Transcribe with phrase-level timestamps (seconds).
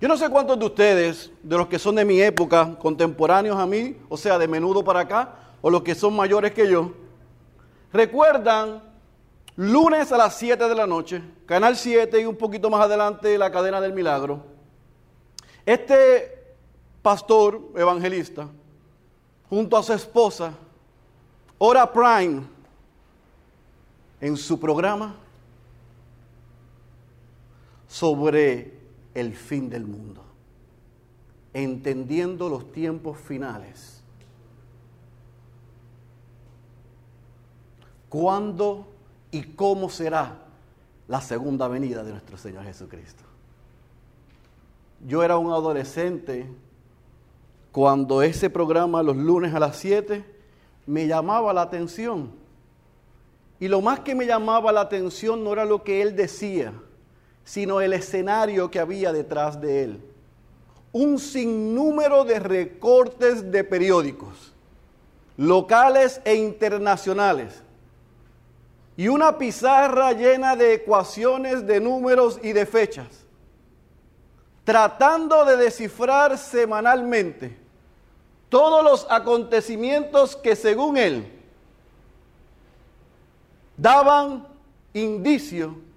[0.00, 3.66] Yo no sé cuántos de ustedes, de los que son de mi época, contemporáneos a
[3.66, 6.92] mí, o sea, de menudo para acá, o los que son mayores que yo,
[7.92, 8.80] recuerdan
[9.56, 13.50] lunes a las 7 de la noche, Canal 7 y un poquito más adelante la
[13.50, 14.40] cadena del milagro.
[15.66, 16.54] Este
[17.02, 18.48] pastor evangelista,
[19.50, 20.52] junto a su esposa,
[21.58, 22.44] Hora Prime,
[24.20, 25.16] en su programa
[27.88, 28.77] sobre
[29.20, 30.22] el fin del mundo,
[31.52, 34.02] entendiendo los tiempos finales.
[38.08, 38.86] ¿Cuándo
[39.30, 40.38] y cómo será
[41.08, 43.24] la segunda venida de nuestro Señor Jesucristo?
[45.06, 46.46] Yo era un adolescente
[47.72, 50.24] cuando ese programa los lunes a las 7
[50.86, 52.32] me llamaba la atención.
[53.60, 56.72] Y lo más que me llamaba la atención no era lo que él decía,
[57.48, 60.02] sino el escenario que había detrás de él.
[60.92, 64.52] Un sinnúmero de recortes de periódicos,
[65.38, 67.62] locales e internacionales,
[68.98, 73.24] y una pizarra llena de ecuaciones, de números y de fechas,
[74.64, 77.56] tratando de descifrar semanalmente
[78.50, 81.32] todos los acontecimientos que según él
[83.78, 84.46] daban
[84.92, 85.87] indicio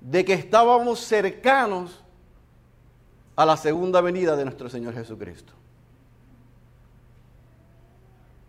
[0.00, 2.02] de que estábamos cercanos
[3.36, 5.52] a la segunda venida de nuestro Señor Jesucristo.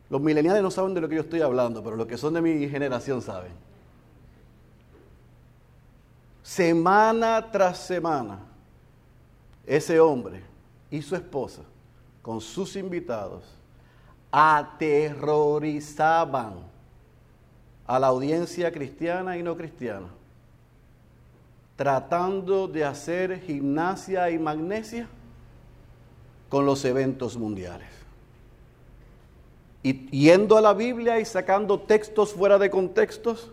[0.09, 2.41] Los mileniales no saben de lo que yo estoy hablando, pero los que son de
[2.41, 3.53] mi generación saben.
[6.43, 8.39] Semana tras semana,
[9.65, 10.43] ese hombre
[10.89, 11.61] y su esposa,
[12.21, 13.43] con sus invitados,
[14.31, 16.55] aterrorizaban
[17.87, 20.07] a la audiencia cristiana y no cristiana
[21.75, 25.07] tratando de hacer gimnasia y magnesia
[26.49, 27.87] con los eventos mundiales.
[29.83, 33.49] Y yendo a la Biblia y sacando textos fuera de contextos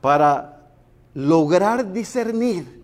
[0.00, 0.70] para
[1.14, 2.82] lograr discernir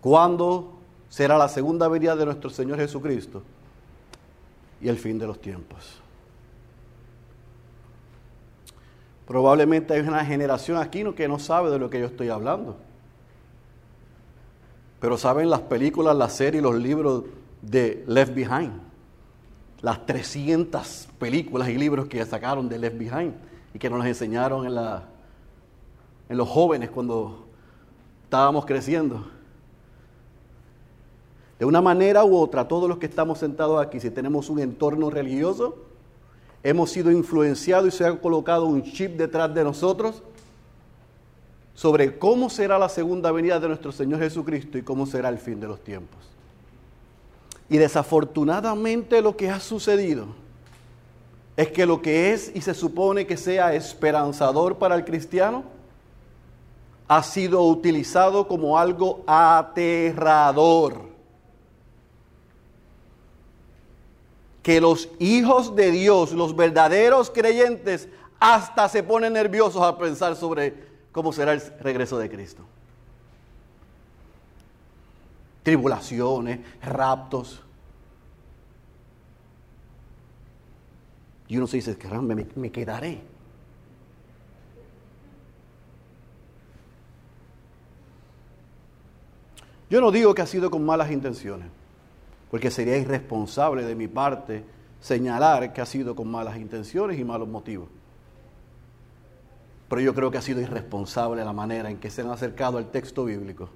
[0.00, 0.74] cuándo
[1.08, 3.42] será la segunda venida de nuestro Señor Jesucristo
[4.80, 6.00] y el fin de los tiempos.
[9.30, 12.74] Probablemente hay una generación aquí que no sabe de lo que yo estoy hablando.
[14.98, 17.22] Pero saben las películas, las series, los libros
[17.62, 18.72] de Left Behind.
[19.82, 23.34] Las 300 películas y libros que sacaron de Left Behind
[23.72, 25.04] y que nos enseñaron en, la,
[26.28, 27.46] en los jóvenes cuando
[28.24, 29.28] estábamos creciendo.
[31.56, 35.08] De una manera u otra, todos los que estamos sentados aquí, si tenemos un entorno
[35.08, 35.89] religioso,
[36.62, 40.22] hemos sido influenciados y se ha colocado un chip detrás de nosotros
[41.74, 45.60] sobre cómo será la segunda venida de nuestro Señor Jesucristo y cómo será el fin
[45.60, 46.18] de los tiempos.
[47.68, 50.26] Y desafortunadamente lo que ha sucedido
[51.56, 55.64] es que lo que es y se supone que sea esperanzador para el cristiano
[57.08, 61.09] ha sido utilizado como algo aterrador
[64.62, 70.74] que los hijos de Dios, los verdaderos creyentes, hasta se ponen nerviosos a pensar sobre
[71.12, 72.62] cómo será el regreso de Cristo.
[75.62, 77.60] Tribulaciones, raptos.
[81.48, 83.20] Y uno se dice, me, me quedaré.
[89.88, 91.79] Yo no digo que ha sido con malas intenciones
[92.50, 94.64] porque sería irresponsable de mi parte
[95.00, 97.88] señalar que ha sido con malas intenciones y malos motivos.
[99.88, 102.90] Pero yo creo que ha sido irresponsable la manera en que se han acercado al
[102.90, 103.68] texto bíblico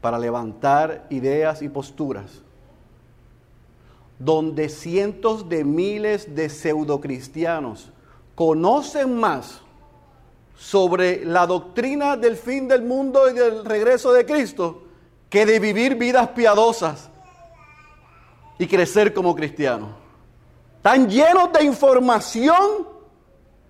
[0.00, 2.42] para levantar ideas y posturas
[4.20, 7.90] donde cientos de miles de pseudocristianos
[8.34, 9.62] conocen más
[10.56, 14.82] sobre la doctrina del fin del mundo y del regreso de Cristo
[15.30, 17.08] que de vivir vidas piadosas
[18.60, 19.96] y crecer como cristiano.
[20.76, 22.86] Están llenos de información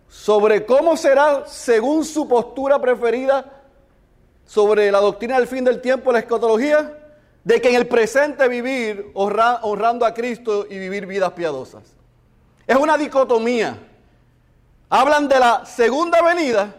[0.08, 3.62] sobre cómo será, según su postura preferida,
[4.44, 6.98] sobre la doctrina del fin del tiempo, la escatología,
[7.44, 11.84] de que en el presente vivir honrando a Cristo y vivir vidas piadosas.
[12.66, 13.78] Es una dicotomía.
[14.88, 16.74] Hablan de la segunda venida,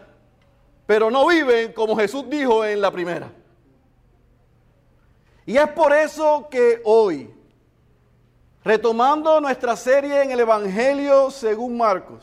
[0.84, 3.32] pero no viven como Jesús dijo en la primera.
[5.46, 7.40] Y es por eso que hoy
[8.64, 12.22] Retomando nuestra serie en el Evangelio según Marcos,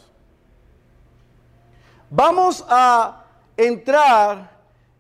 [2.10, 3.26] vamos a
[3.58, 4.58] entrar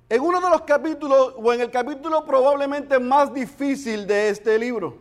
[0.10, 4.98] en uno de los capítulos, o en el capítulo probablemente más difícil de este libro,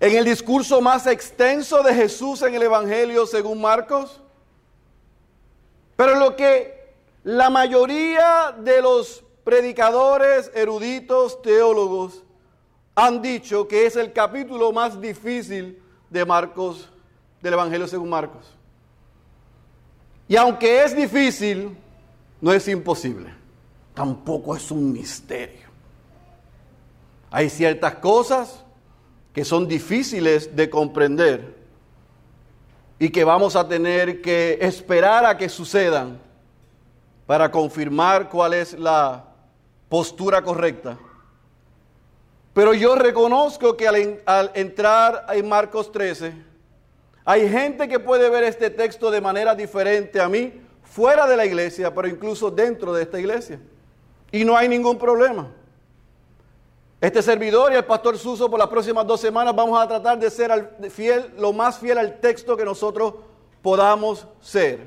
[0.00, 4.20] en el discurso más extenso de Jesús en el Evangelio según Marcos,
[5.94, 6.92] pero lo que
[7.22, 12.24] la mayoría de los predicadores, eruditos, teólogos
[12.98, 15.80] han dicho que es el capítulo más difícil
[16.10, 16.88] de Marcos,
[17.40, 18.52] del Evangelio según Marcos.
[20.26, 21.76] Y aunque es difícil,
[22.40, 23.32] no es imposible.
[23.94, 25.68] Tampoco es un misterio.
[27.30, 28.64] Hay ciertas cosas
[29.32, 31.56] que son difíciles de comprender
[32.98, 36.18] y que vamos a tener que esperar a que sucedan
[37.28, 39.24] para confirmar cuál es la
[39.88, 40.98] postura correcta.
[42.58, 46.34] Pero yo reconozco que al, entrar en Marcos 13,
[47.24, 51.46] hay gente que puede ver este texto de manera diferente a mí, fuera de la
[51.46, 53.60] iglesia, pero incluso dentro de esta iglesia.
[54.32, 55.52] Y no hay ningún problema.
[57.00, 60.28] Este servidor y el pastor Suso por las próximas dos semanas vamos a tratar de
[60.28, 63.14] ser fiel, lo más fiel al texto que nosotros
[63.62, 64.84] podamos ser.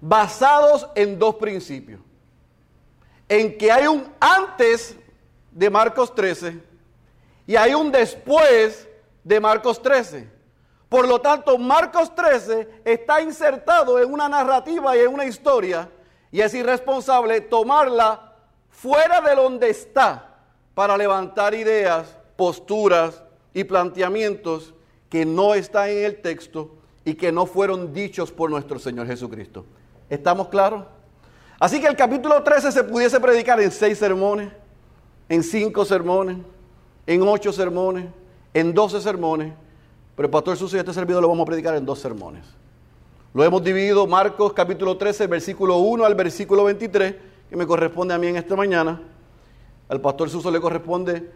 [0.00, 2.00] Basados en dos principios.
[3.28, 4.96] En que hay un antes
[5.50, 6.60] de Marcos 13
[7.46, 8.88] y hay un después
[9.24, 10.28] de Marcos 13.
[10.88, 15.88] Por lo tanto, Marcos 13 está insertado en una narrativa y en una historia
[16.32, 18.34] y es irresponsable tomarla
[18.70, 20.36] fuera de donde está
[20.74, 23.22] para levantar ideas, posturas
[23.52, 24.74] y planteamientos
[25.08, 26.70] que no están en el texto
[27.04, 29.64] y que no fueron dichos por nuestro Señor Jesucristo.
[30.08, 30.84] ¿Estamos claros?
[31.58, 34.50] Así que el capítulo 13 se pudiese predicar en seis sermones,
[35.30, 36.36] en cinco sermones,
[37.06, 38.04] en ocho sermones,
[38.52, 39.54] en doce sermones
[40.20, 42.44] pero el pastor Suso y este servidor lo vamos a predicar en dos sermones.
[43.32, 47.14] Lo hemos dividido Marcos capítulo 13, versículo 1 al versículo 23,
[47.48, 49.00] que me corresponde a mí en esta mañana.
[49.88, 51.32] Al pastor Suso le corresponde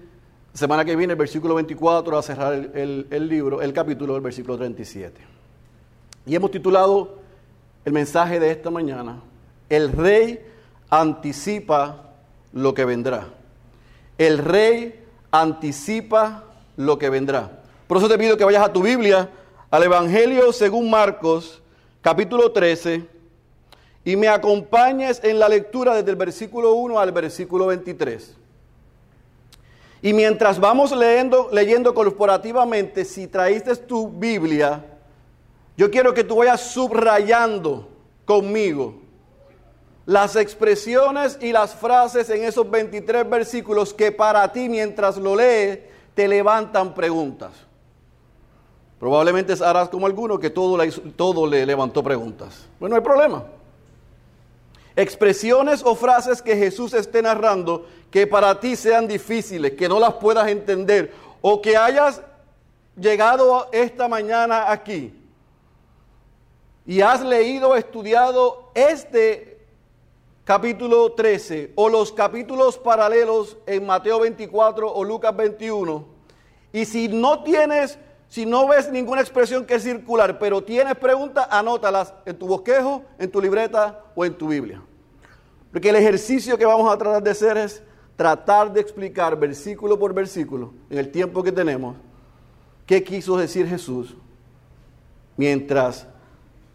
[0.52, 4.58] semana que viene el versículo 24 a cerrar el, el libro, el capítulo del versículo
[4.58, 5.19] 37.
[6.26, 7.20] Y hemos titulado
[7.87, 9.23] el mensaje de esta mañana,
[9.70, 10.44] El rey
[10.91, 12.11] anticipa
[12.52, 13.29] lo que vendrá.
[14.19, 16.44] El rey anticipa
[16.76, 17.62] lo que vendrá.
[17.87, 19.31] Por eso te pido que vayas a tu Biblia,
[19.70, 21.61] al Evangelio según Marcos,
[22.00, 23.06] capítulo 13,
[24.05, 28.37] y me acompañes en la lectura desde el versículo 1 al versículo 23.
[30.02, 34.84] Y mientras vamos leyendo, leyendo corporativamente, si traíste tu Biblia,
[35.76, 37.88] yo quiero que tú vayas subrayando
[38.25, 39.03] conmigo
[40.06, 45.78] las expresiones y las frases en esos 23 versículos que para ti mientras lo lees
[46.14, 47.52] te levantan preguntas.
[49.00, 52.66] Probablemente harás como alguno que todo le, todo le levantó preguntas.
[52.78, 53.44] Bueno, no hay problema.
[54.96, 60.14] Expresiones o frases que Jesús esté narrando que para ti sean difíciles, que no las
[60.14, 62.22] puedas entender o que hayas
[62.96, 65.12] llegado esta mañana aquí
[66.86, 69.53] y has leído estudiado este
[70.44, 76.05] capítulo 13 o los capítulos paralelos en Mateo 24 o Lucas 21
[76.73, 77.99] y si no tienes
[78.29, 83.05] si no ves ninguna expresión que es circular, pero tienes preguntas, anótalas en tu bosquejo,
[83.17, 84.82] en tu libreta o en tu Biblia.
[85.70, 87.81] Porque el ejercicio que vamos a tratar de hacer es
[88.17, 91.96] tratar de explicar versículo por versículo, en el tiempo que tenemos,
[92.86, 94.17] qué quiso decir Jesús
[95.36, 96.08] mientras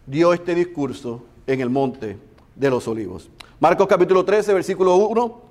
[0.06, 2.18] dio este discurso en el monte
[2.56, 3.30] de los olivos.
[3.60, 5.42] Marcos capítulo 13, versículo 1.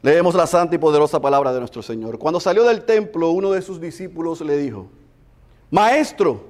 [0.00, 2.18] Leemos la santa y poderosa palabra de nuestro Señor.
[2.18, 4.86] Cuando salió del templo, uno de sus discípulos le dijo,
[5.70, 6.40] Maestro,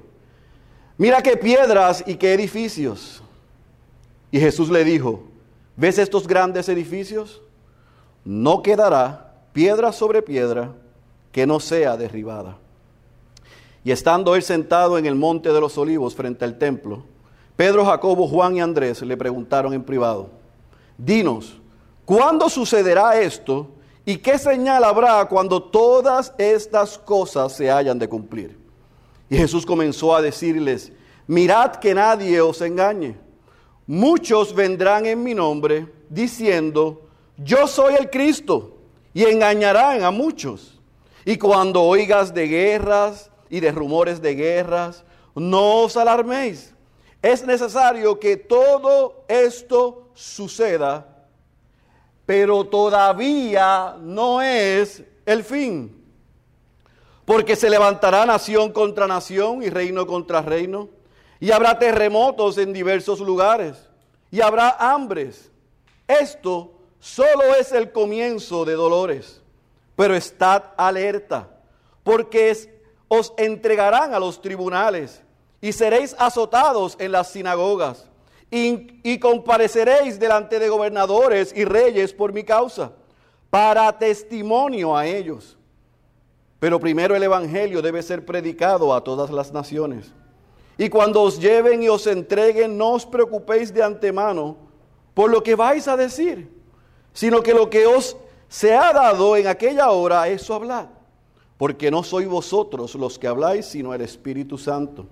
[0.97, 3.21] mira qué piedras y qué edificios.
[4.31, 5.23] Y Jesús le dijo,
[5.75, 7.41] ¿ves estos grandes edificios?
[8.23, 10.73] No quedará piedra sobre piedra
[11.33, 12.57] que no sea derribada.
[13.83, 17.03] Y estando él sentado en el monte de los olivos frente al templo,
[17.57, 20.38] Pedro, Jacobo, Juan y Andrés le preguntaron en privado,
[20.99, 21.59] dinos,
[22.05, 23.71] ¿cuándo sucederá esto
[24.05, 28.59] y qué señal habrá cuando todas estas cosas se hayan de cumplir?
[29.29, 30.91] Y Jesús comenzó a decirles,
[31.25, 33.15] mirad que nadie os engañe.
[33.87, 38.75] Muchos vendrán en mi nombre diciendo, yo soy el Cristo,
[39.13, 40.79] y engañarán a muchos.
[41.25, 45.03] Y cuando oigas de guerras y de rumores de guerras,
[45.35, 46.73] no os alarméis.
[47.21, 51.05] Es necesario que todo esto suceda,
[52.25, 55.95] pero todavía no es el fin.
[57.25, 60.89] Porque se levantará nación contra nación y reino contra reino,
[61.41, 63.89] y habrá terremotos en diversos lugares,
[64.31, 65.51] y habrá hambres.
[66.07, 69.41] Esto solo es el comienzo de dolores,
[69.95, 71.49] pero estad alerta,
[72.03, 75.21] porque os entregarán a los tribunales
[75.61, 78.09] y seréis azotados en las sinagogas
[78.51, 82.91] y, compareceréis delante de gobernadores y reyes por mi causa,
[83.49, 85.57] para testimonio a ellos.
[86.59, 90.11] Pero primero el Evangelio debe ser predicado a todas las naciones.
[90.77, 94.57] Y cuando os lleven y os entreguen, no os preocupéis de antemano
[95.13, 96.49] por lo que vais a decir,
[97.13, 98.15] sino que lo que os
[98.47, 100.87] se ha dado en aquella hora, eso hablad.
[101.57, 105.07] Porque no sois vosotros los que habláis, sino el Espíritu Santo.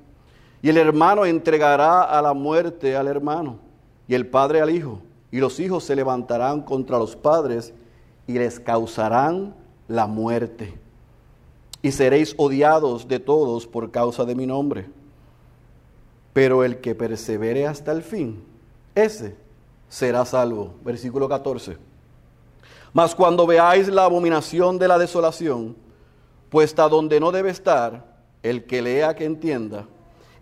[0.62, 3.60] Y el hermano entregará a la muerte al hermano,
[4.08, 5.02] y el padre al hijo.
[5.32, 7.74] Y los hijos se levantarán contra los padres
[8.26, 9.54] y les causarán
[9.88, 10.78] la muerte.
[11.82, 14.88] Y seréis odiados de todos por causa de mi nombre.
[16.34, 18.44] Pero el que persevere hasta el fin,
[18.96, 19.36] ese
[19.90, 20.76] será salvo.
[20.84, 21.78] Versículo 14.
[22.94, 25.76] Mas cuando veáis la abominación de la desolación,
[26.50, 29.86] puesta donde no debe estar, el que lea que entienda,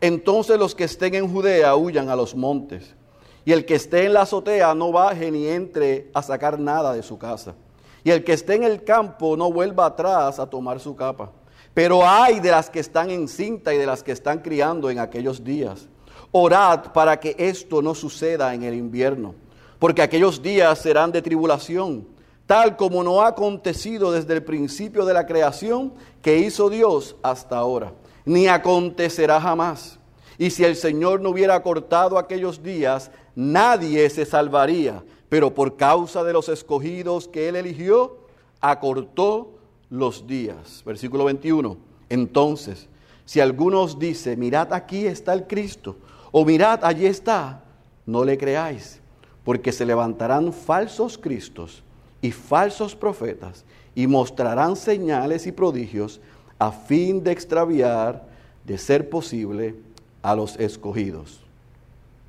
[0.06, 2.96] entonces los que estén en Judea huyan a los montes,
[3.44, 7.04] y el que esté en la azotea no baje ni entre a sacar nada de
[7.04, 7.56] su casa,
[8.04, 11.32] y el que esté en el campo no vuelva atrás a tomar su capa.
[11.74, 15.00] Pero hay de las que están en cinta y de las que están criando en
[15.00, 15.88] aquellos días.
[16.32, 19.36] Orad para que esto no suceda en el invierno,
[19.80, 22.08] porque aquellos días serán de tribulación,
[22.46, 27.58] tal como no ha acontecido desde el principio de la creación que hizo Dios hasta
[27.58, 27.92] ahora
[28.26, 30.00] ni acontecerá jamás.
[30.38, 35.04] Y si el Señor no hubiera cortado aquellos días, nadie se salvaría.
[35.30, 38.18] Pero por causa de los escogidos que Él eligió,
[38.60, 39.56] acortó
[39.90, 40.84] los días.
[40.86, 41.78] Versículo 21.
[42.10, 42.88] Entonces,
[43.26, 45.96] si alguno os dice, mirad aquí está el Cristo,
[46.32, 47.64] o mirad allí está,
[48.06, 49.00] no le creáis,
[49.44, 51.84] porque se levantarán falsos Cristos
[52.22, 53.66] y falsos profetas,
[53.96, 56.20] y mostrarán señales y prodigios
[56.60, 58.24] a fin de extraviar,
[58.64, 59.76] de ser posible,
[60.22, 61.40] a los escogidos.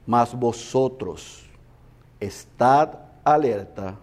[0.06, 1.44] Mas vosotros
[2.20, 2.90] estad
[3.24, 3.96] alerta,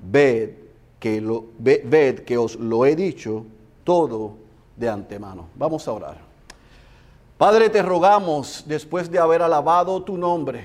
[0.00, 0.50] ved
[0.98, 3.44] que, lo, ved que os lo he dicho
[3.84, 4.36] todo
[4.76, 5.48] de antemano.
[5.54, 6.18] Vamos a orar.
[7.38, 10.64] Padre, te rogamos, después de haber alabado tu nombre,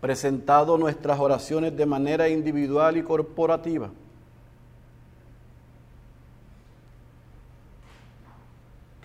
[0.00, 3.90] presentado nuestras oraciones de manera individual y corporativa,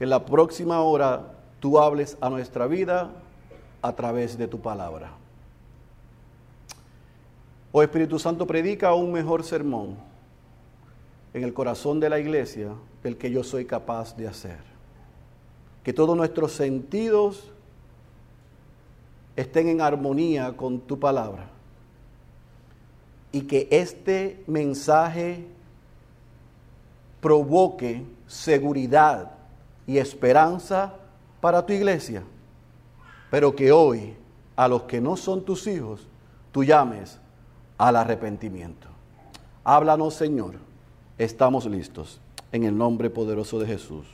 [0.01, 3.11] que la próxima hora tú hables a nuestra vida
[3.83, 5.11] a través de tu palabra.
[7.71, 9.95] Oh Espíritu Santo, predica un mejor sermón
[11.35, 12.69] en el corazón de la iglesia
[13.03, 14.57] del que yo soy capaz de hacer.
[15.83, 17.51] Que todos nuestros sentidos
[19.35, 21.47] estén en armonía con tu palabra.
[23.31, 25.45] Y que este mensaje
[27.21, 29.37] provoque seguridad
[29.87, 30.93] y esperanza
[31.39, 32.23] para tu iglesia,
[33.29, 34.15] pero que hoy
[34.55, 36.07] a los que no son tus hijos,
[36.51, 37.19] tú llames
[37.77, 38.87] al arrepentimiento.
[39.63, 40.55] Háblanos, Señor.
[41.17, 42.19] Estamos listos.
[42.51, 44.05] En el nombre poderoso de Jesús.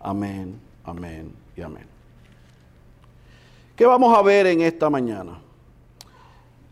[0.00, 1.86] Amén, amén y amén.
[3.76, 5.38] ¿Qué vamos a ver en esta mañana?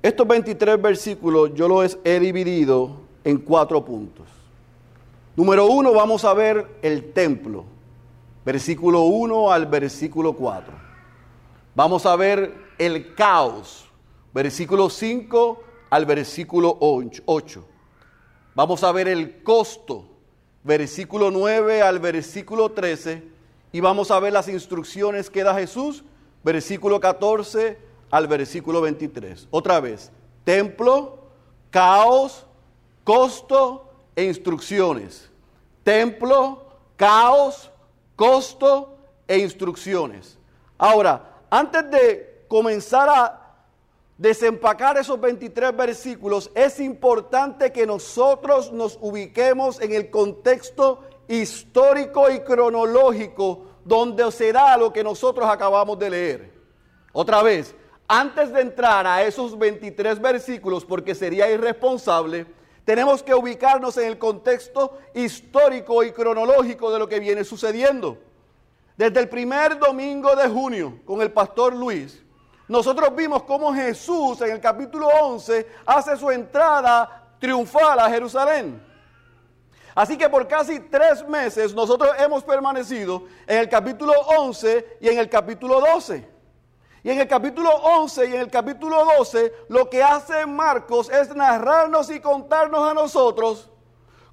[0.03, 2.91] Estos 23 versículos yo los he dividido
[3.25, 4.27] en cuatro puntos.
[5.37, 7.65] Número uno, vamos a ver el templo
[8.45, 10.75] versículo 1 al versículo 4.
[11.75, 13.87] Vamos a ver el caos,
[14.33, 17.65] versículo 5 al versículo 8.
[18.55, 20.07] Vamos a ver el costo,
[20.63, 23.23] versículo 9 al versículo 13.
[23.73, 26.05] Y vamos a ver las instrucciones que da Jesús,
[26.45, 27.79] versículo 14
[28.11, 29.49] al versículo 23.
[29.51, 30.13] Otra vez,
[30.45, 31.19] templo,
[31.71, 32.47] caos,
[33.03, 35.29] costo e instrucciones.
[35.83, 36.65] Templo,
[36.97, 37.71] caos,
[38.17, 40.39] costo e instrucciones.
[40.79, 43.41] Ahora, antes de comenzar a
[44.17, 52.41] desempacar esos 23 versículos, es importante que nosotros nos ubiquemos en el contexto histórico y
[52.41, 56.55] cronológico donde se da lo que nosotros acabamos de leer.
[57.13, 57.75] Otra vez,
[58.09, 62.47] antes de entrar a esos 23 versículos, porque sería irresponsable,
[62.85, 68.19] tenemos que ubicarnos en el contexto histórico y cronológico de lo que viene sucediendo.
[68.97, 72.23] Desde el primer domingo de junio con el pastor Luis,
[72.69, 78.83] nosotros vimos cómo Jesús en el capítulo 11 hace su entrada triunfal a Jerusalén.
[79.95, 85.19] Así que por casi tres meses nosotros hemos permanecido en el capítulo 11 y en
[85.19, 86.34] el capítulo 12.
[87.05, 91.37] Y en el capítulo 11 y en el capítulo 12, lo que hace Marcos es
[91.37, 93.69] narrarnos y contarnos a nosotros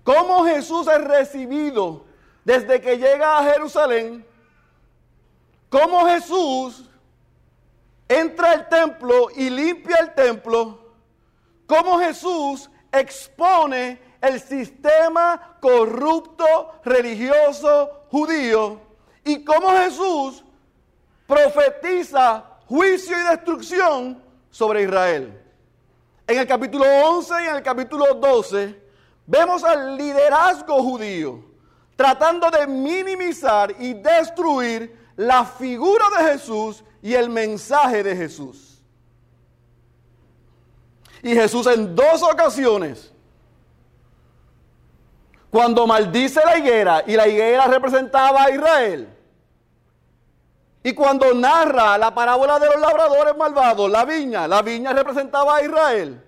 [0.04, 2.06] cómo Jesús es recibido
[2.46, 4.26] desde que llega a Jerusalén,
[5.70, 6.90] cómo Jesús
[8.08, 10.80] entra al templo y limpia el templo,
[11.68, 16.46] cómo Jesús expone el sistema corrupto
[16.86, 18.80] religioso judío
[19.26, 20.46] y cómo Jesús
[21.28, 25.38] profetiza juicio y destrucción sobre Israel.
[26.26, 28.82] En el capítulo 11 y en el capítulo 12
[29.28, 31.44] vemos al liderazgo judío
[31.98, 38.82] tratando de minimizar y destruir la figura de Jesús y el mensaje de Jesús.
[41.22, 43.12] Y Jesús en dos ocasiones,
[45.50, 49.10] cuando maldice la higuera y la higuera representaba a Israel,
[50.84, 55.64] y cuando narra la parábola de los labradores malvados, la viña, la viña representaba a
[55.64, 56.24] Israel.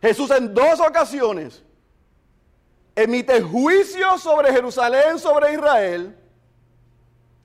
[0.00, 1.62] Jesús en dos ocasiones
[2.94, 6.16] emite juicio sobre Jerusalén, sobre Israel,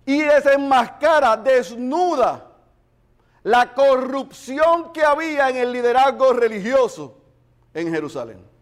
[0.06, 2.52] y desenmascara, desnuda
[3.44, 7.18] la corrupción que había en el liderazgo religioso
[7.74, 8.55] en Jerusalén.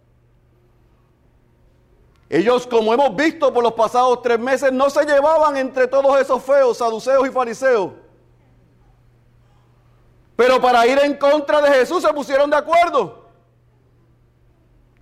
[2.33, 6.41] Ellos, como hemos visto por los pasados tres meses, no se llevaban entre todos esos
[6.41, 7.91] feos, saduceos y fariseos.
[10.35, 13.29] Pero para ir en contra de Jesús se pusieron de acuerdo.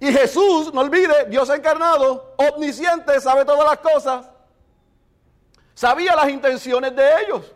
[0.01, 4.29] Y Jesús, no olvide, Dios encarnado, omnisciente, sabe todas las cosas.
[5.73, 7.49] Sabía las intenciones de ellos.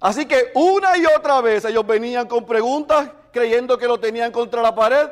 [0.00, 4.62] Así que una y otra vez ellos venían con preguntas creyendo que lo tenían contra
[4.62, 5.06] la pared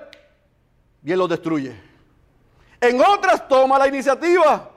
[1.05, 1.88] y él los destruye.
[2.81, 4.71] En otras toma la iniciativa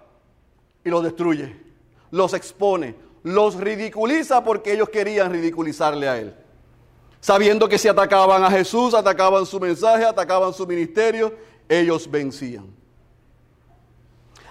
[0.83, 1.55] y los destruye,
[2.09, 6.35] los expone, los ridiculiza porque ellos querían ridiculizarle a él.
[7.19, 11.35] Sabiendo que si atacaban a Jesús, atacaban su mensaje, atacaban su ministerio,
[11.69, 12.65] ellos vencían.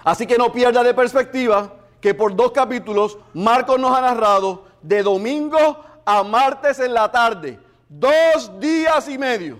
[0.03, 5.03] Así que no pierda de perspectiva que por dos capítulos Marcos nos ha narrado de
[5.03, 7.59] domingo a martes en la tarde,
[7.89, 9.59] dos días y medio.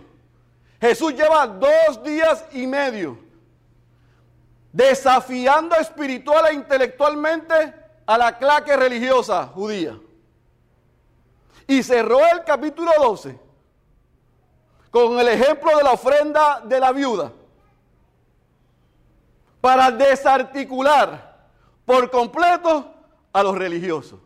[0.80, 3.31] Jesús lleva dos días y medio
[4.72, 7.74] desafiando espiritual e intelectualmente
[8.06, 10.00] a la claque religiosa judía.
[11.68, 13.40] Y cerró el capítulo 12
[14.90, 17.32] con el ejemplo de la ofrenda de la viuda
[19.62, 21.48] para desarticular
[21.86, 22.94] por completo
[23.32, 24.20] a los religiosos.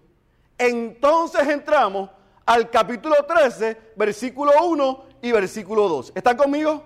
[0.58, 2.10] Entonces entramos
[2.46, 6.14] al capítulo 13, versículo 1 y versículo 2.
[6.16, 6.84] ¿Están conmigo?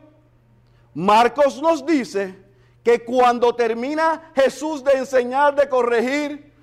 [0.94, 2.49] Marcos nos dice
[2.84, 6.54] que cuando termina Jesús de enseñar, de corregir,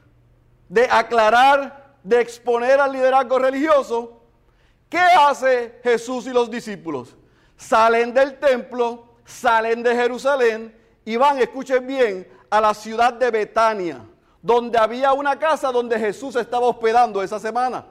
[0.68, 4.22] de aclarar, de exponer al liderazgo religioso,
[4.88, 7.16] ¿qué hace Jesús y los discípulos?
[7.56, 10.74] Salen del templo, salen de Jerusalén
[11.04, 14.04] y van, escuchen bien, a la ciudad de Betania,
[14.40, 17.84] donde había una casa donde Jesús estaba hospedando esa semana.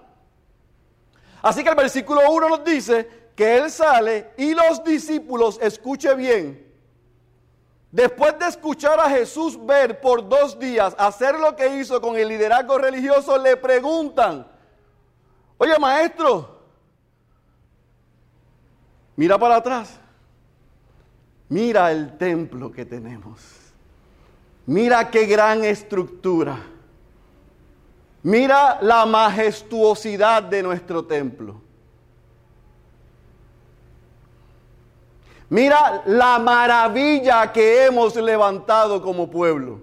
[1.42, 6.65] Así que el versículo 1 nos dice que Él sale y los discípulos, escuche bien,
[7.96, 12.28] Después de escuchar a Jesús ver por dos días hacer lo que hizo con el
[12.28, 14.46] liderazgo religioso, le preguntan,
[15.58, 16.60] oye maestro,
[19.16, 19.98] mira para atrás,
[21.48, 23.40] mira el templo que tenemos,
[24.66, 26.58] mira qué gran estructura,
[28.24, 31.62] mira la majestuosidad de nuestro templo.
[35.50, 39.82] Mira la maravilla que hemos levantado como pueblo.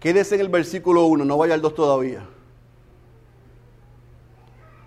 [0.00, 2.26] Quédese en el versículo 1, no vaya al 2 todavía.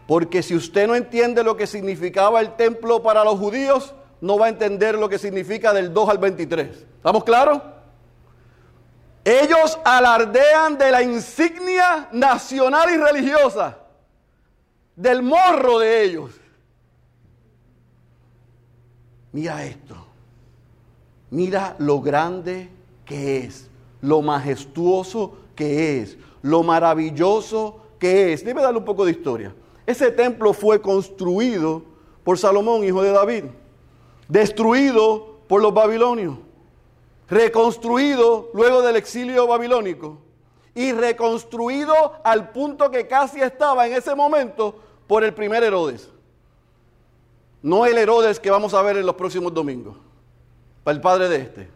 [0.07, 4.47] Porque si usted no entiende lo que significaba el templo para los judíos, no va
[4.47, 6.69] a entender lo que significa del 2 al 23.
[6.69, 7.61] ¿Estamos claros?
[9.23, 13.77] Ellos alardean de la insignia nacional y religiosa,
[14.95, 16.40] del morro de ellos.
[19.31, 19.95] Mira esto.
[21.29, 22.69] Mira lo grande
[23.05, 23.69] que es,
[24.01, 28.43] lo majestuoso que es, lo maravilloso que es.
[28.43, 29.55] Debe darle un poco de historia.
[29.85, 31.83] Ese templo fue construido
[32.23, 33.45] por Salomón, hijo de David,
[34.27, 36.37] destruido por los babilonios,
[37.29, 40.17] reconstruido luego del exilio babilónico
[40.75, 44.75] y reconstruido al punto que casi estaba en ese momento
[45.07, 46.09] por el primer Herodes.
[47.61, 49.95] No el Herodes que vamos a ver en los próximos domingos,
[50.83, 51.69] para el padre de este.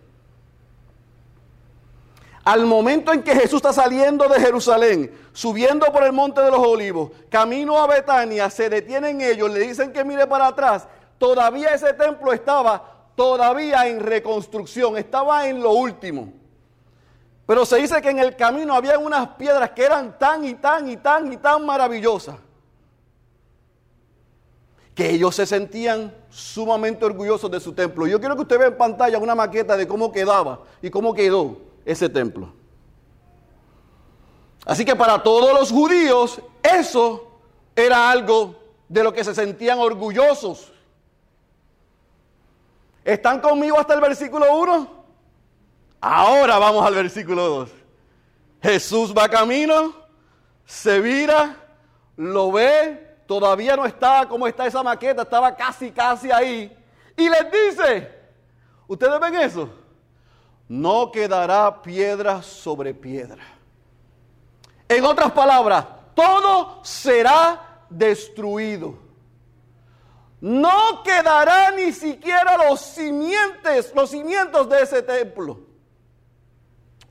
[2.44, 6.60] Al momento en que Jesús está saliendo de Jerusalén, subiendo por el monte de los
[6.60, 10.88] olivos, camino a Betania, se detienen ellos, le dicen que mire para atrás.
[11.18, 16.34] Todavía ese templo estaba todavía en reconstrucción, estaba en lo último.
[17.48, 20.90] Pero se dice que en el camino había unas piedras que eran tan y tan
[20.90, 22.36] y tan y tan maravillosas
[24.96, 28.08] que ellos se sentían sumamente orgullosos de su templo.
[28.08, 31.58] Yo quiero que usted vea en pantalla una maqueta de cómo quedaba y cómo quedó
[31.84, 32.54] ese templo.
[34.66, 37.28] Así que para todos los judíos eso
[37.76, 38.56] era algo
[38.88, 40.72] de lo que se sentían orgullosos.
[43.04, 45.06] ¿Están conmigo hasta el versículo 1?
[46.00, 47.70] Ahora vamos al versículo 2.
[48.64, 49.94] Jesús va camino,
[50.66, 51.58] se vira,
[52.16, 56.76] lo ve, todavía no está como está esa maqueta, estaba casi, casi ahí.
[57.18, 58.12] Y les dice,
[58.88, 59.70] ¿ustedes ven eso?
[60.68, 63.44] no quedará piedra sobre piedra.
[64.88, 68.96] En otras palabras, todo será destruido.
[70.42, 75.60] No quedará ni siquiera los cimientos, los cimientos de ese templo.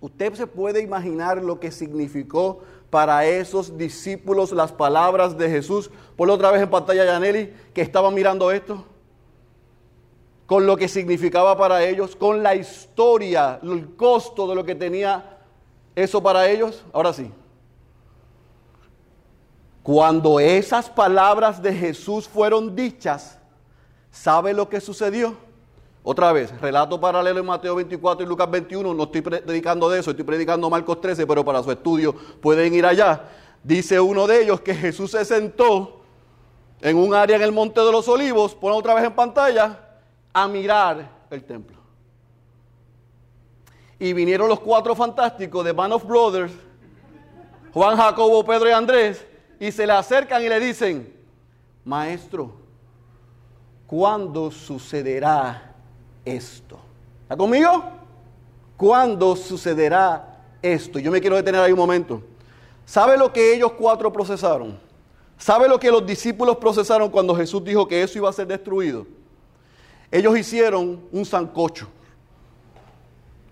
[0.00, 2.62] Usted se puede imaginar lo que significó
[2.94, 5.90] para esos discípulos las palabras de Jesús.
[6.14, 8.84] Por otra vez en pantalla, Yaneli, que estaba mirando esto
[10.46, 15.40] con lo que significaba para ellos, con la historia, el costo de lo que tenía
[15.96, 16.84] eso para ellos.
[16.92, 17.32] Ahora sí.
[19.82, 23.40] Cuando esas palabras de Jesús fueron dichas,
[24.12, 25.36] ¿sabe lo que sucedió?
[26.06, 30.10] Otra vez, relato paralelo en Mateo 24 y Lucas 21, no estoy predicando de eso,
[30.10, 33.24] estoy predicando Marcos 13, pero para su estudio pueden ir allá.
[33.62, 36.02] Dice uno de ellos que Jesús se sentó
[36.82, 39.80] en un área en el Monte de los Olivos, pon otra vez en pantalla,
[40.34, 41.78] a mirar el templo.
[43.98, 46.52] Y vinieron los cuatro fantásticos de Band of Brothers,
[47.72, 49.26] Juan, Jacobo, Pedro y Andrés,
[49.58, 51.16] y se le acercan y le dicen,
[51.82, 52.52] maestro,
[53.86, 55.73] ¿cuándo sucederá
[56.24, 56.78] esto?
[57.22, 57.84] ¿Está conmigo?
[58.76, 60.98] ¿Cuándo sucederá esto?
[60.98, 62.22] Yo me quiero detener ahí un momento.
[62.84, 64.78] ¿Sabe lo que ellos cuatro procesaron?
[65.38, 69.06] ¿Sabe lo que los discípulos procesaron cuando Jesús dijo que eso iba a ser destruido?
[70.10, 71.88] Ellos hicieron un sancocho.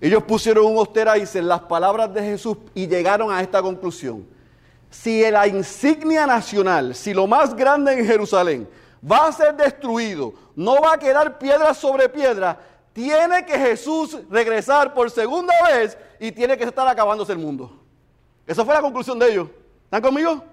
[0.00, 4.26] Ellos pusieron un osterizer en las palabras de Jesús y llegaron a esta conclusión.
[4.90, 8.68] Si la insignia nacional, si lo más grande en Jerusalén
[9.10, 12.58] va a ser destruido, no va a quedar piedra sobre piedra,
[12.92, 17.80] tiene que Jesús regresar por segunda vez y tiene que estar acabándose el mundo.
[18.46, 19.48] Esa fue la conclusión de ellos.
[19.84, 20.44] ¿Están conmigo?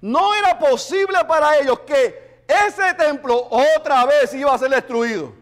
[0.00, 5.32] No era posible para ellos que ese templo otra vez iba a ser destruido.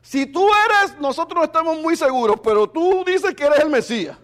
[0.00, 4.16] Si tú eres, nosotros no estamos muy seguros, pero tú dices que eres el Mesías,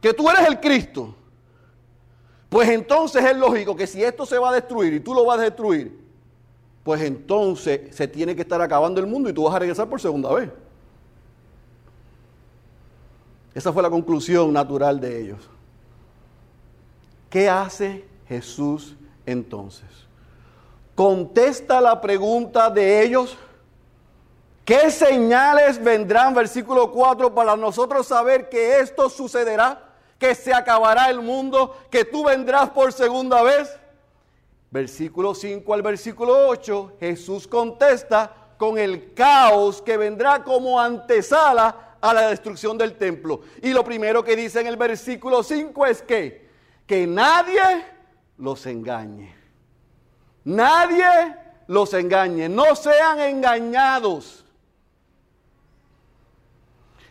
[0.00, 1.16] que tú eres el Cristo,
[2.54, 5.40] pues entonces es lógico que si esto se va a destruir y tú lo vas
[5.40, 5.98] a destruir,
[6.84, 10.00] pues entonces se tiene que estar acabando el mundo y tú vas a regresar por
[10.00, 10.50] segunda vez.
[13.52, 15.50] Esa fue la conclusión natural de ellos.
[17.28, 18.94] ¿Qué hace Jesús
[19.26, 19.88] entonces?
[20.94, 23.36] Contesta la pregunta de ellos
[24.64, 29.83] ¿Qué señales vendrán, versículo 4, para nosotros saber que esto sucederá?
[30.24, 33.78] Que se acabará el mundo, que tú vendrás por segunda vez.
[34.70, 42.14] Versículo 5 al versículo 8, Jesús contesta con el caos que vendrá como antesala a
[42.14, 43.42] la destrucción del templo.
[43.60, 46.48] Y lo primero que dice en el versículo 5 es que,
[46.86, 47.84] que nadie
[48.38, 49.36] los engañe.
[50.42, 52.48] Nadie los engañe.
[52.48, 54.42] No sean engañados.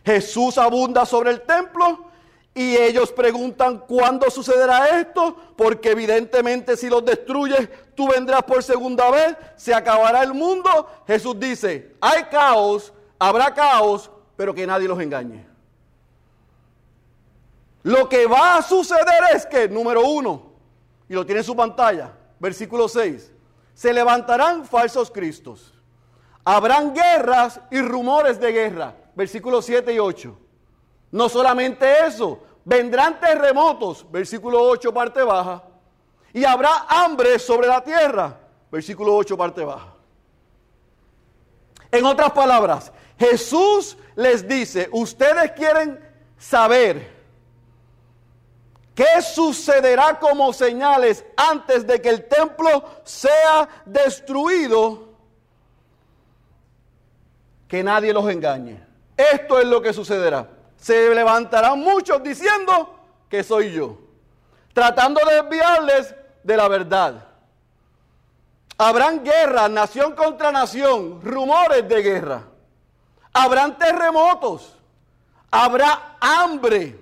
[0.04, 2.10] Jesús abunda sobre el templo
[2.54, 9.10] y ellos preguntan cuándo sucederá esto, porque evidentemente si los destruyes, tú vendrás por segunda
[9.10, 10.88] vez, se acabará el mundo.
[11.06, 15.44] Jesús dice, hay caos, habrá caos, pero que nadie los engañe.
[17.82, 20.52] Lo que va a suceder es que, número uno,
[21.08, 23.32] y lo tiene en su pantalla, versículo 6,
[23.74, 25.74] se levantarán falsos cristos.
[26.44, 30.36] Habrán guerras y rumores de guerra versículos 7 y 8.
[31.14, 35.62] No solamente eso, vendrán terremotos, versículo 8, parte baja,
[36.32, 38.36] y habrá hambre sobre la tierra,
[38.68, 39.94] versículo 8, parte baja.
[41.92, 46.00] En otras palabras, Jesús les dice, ustedes quieren
[46.36, 47.08] saber
[48.96, 55.10] qué sucederá como señales antes de que el templo sea destruido,
[57.68, 58.84] que nadie los engañe.
[59.16, 60.53] Esto es lo que sucederá.
[60.84, 62.94] Se levantarán muchos diciendo
[63.30, 63.96] que soy yo,
[64.74, 67.26] tratando de desviarles de la verdad.
[68.76, 72.42] Habrán guerras, nación contra nación, rumores de guerra.
[73.32, 74.76] Habrán terremotos,
[75.50, 77.00] habrá hambre.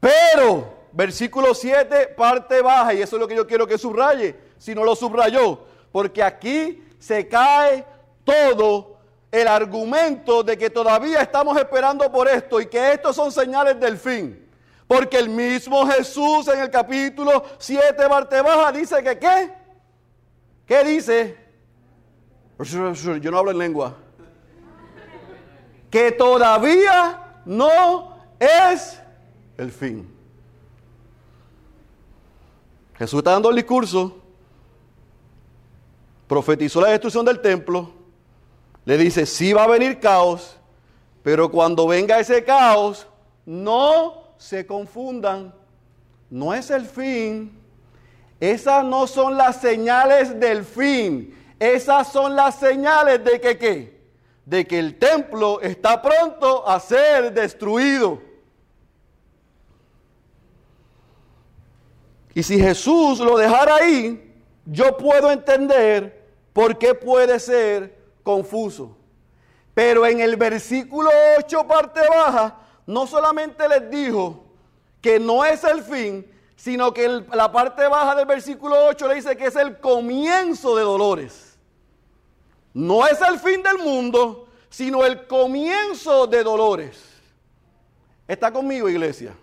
[0.00, 4.74] Pero, versículo 7, parte baja, y eso es lo que yo quiero que subraye, si
[4.74, 5.60] no lo subrayó,
[5.92, 7.86] porque aquí se cae
[8.24, 8.93] todo
[9.34, 13.98] el argumento de que todavía estamos esperando por esto y que estos son señales del
[13.98, 14.48] fin.
[14.86, 19.52] Porque el mismo Jesús en el capítulo 7, parte baja, dice que qué?
[20.64, 21.36] ¿Qué dice?
[23.20, 23.96] Yo no hablo en lengua.
[25.90, 29.00] Que todavía no es
[29.56, 30.14] el fin.
[32.96, 34.16] Jesús está dando el discurso,
[36.28, 38.03] profetizó la destrucción del templo,
[38.84, 40.56] le dice, sí va a venir caos,
[41.22, 43.06] pero cuando venga ese caos,
[43.46, 45.54] no se confundan.
[46.30, 47.58] No es el fin.
[48.40, 51.34] Esas no son las señales del fin.
[51.58, 54.00] Esas son las señales de que qué?
[54.44, 58.20] De que el templo está pronto a ser destruido.
[62.34, 64.34] Y si Jesús lo dejara ahí,
[64.66, 67.93] yo puedo entender por qué puede ser
[68.24, 68.96] confuso.
[69.74, 74.44] Pero en el versículo 8, parte baja, no solamente les dijo
[75.00, 79.36] que no es el fin, sino que la parte baja del versículo 8 le dice
[79.36, 81.58] que es el comienzo de dolores.
[82.72, 87.00] No es el fin del mundo, sino el comienzo de dolores.
[88.26, 89.36] ¿Está conmigo, iglesia?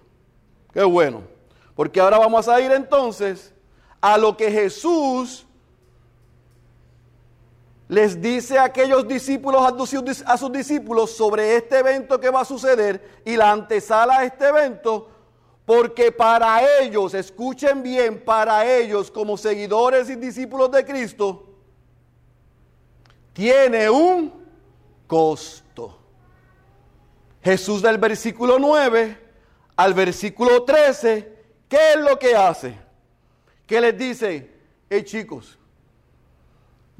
[0.73, 1.23] Qué bueno.
[1.75, 3.53] Porque ahora vamos a ir entonces
[4.01, 5.45] a lo que Jesús
[7.91, 9.61] les dice a aquellos discípulos,
[10.25, 14.47] a sus discípulos sobre este evento que va a suceder y la antesala a este
[14.47, 15.09] evento,
[15.65, 21.49] porque para ellos, escuchen bien, para ellos como seguidores y discípulos de Cristo,
[23.33, 24.31] tiene un
[25.05, 25.99] costo.
[27.43, 29.17] Jesús del versículo 9
[29.75, 32.73] al versículo 13, ¿qué es lo que hace?
[33.67, 34.49] Que les dice,
[34.89, 35.57] hey chicos,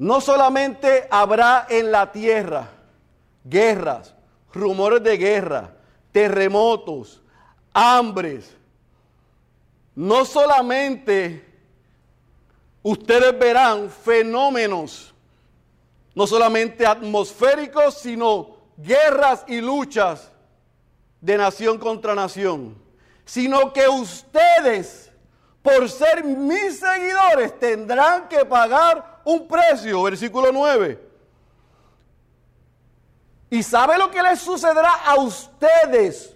[0.02, 2.68] no solamente habrá en la tierra
[3.44, 4.12] guerras,
[4.52, 5.76] rumores de guerra,
[6.10, 7.22] terremotos,
[7.72, 8.52] hambres.
[9.94, 11.46] No solamente
[12.82, 15.14] ustedes verán fenómenos,
[16.16, 20.32] no solamente atmosféricos, sino guerras y luchas
[21.20, 22.76] de nación contra nación,
[23.24, 25.12] sino que ustedes,
[25.62, 31.10] por ser mis seguidores, tendrán que pagar un precio, versículo 9.
[33.50, 36.34] ¿Y sabe lo que les sucederá a ustedes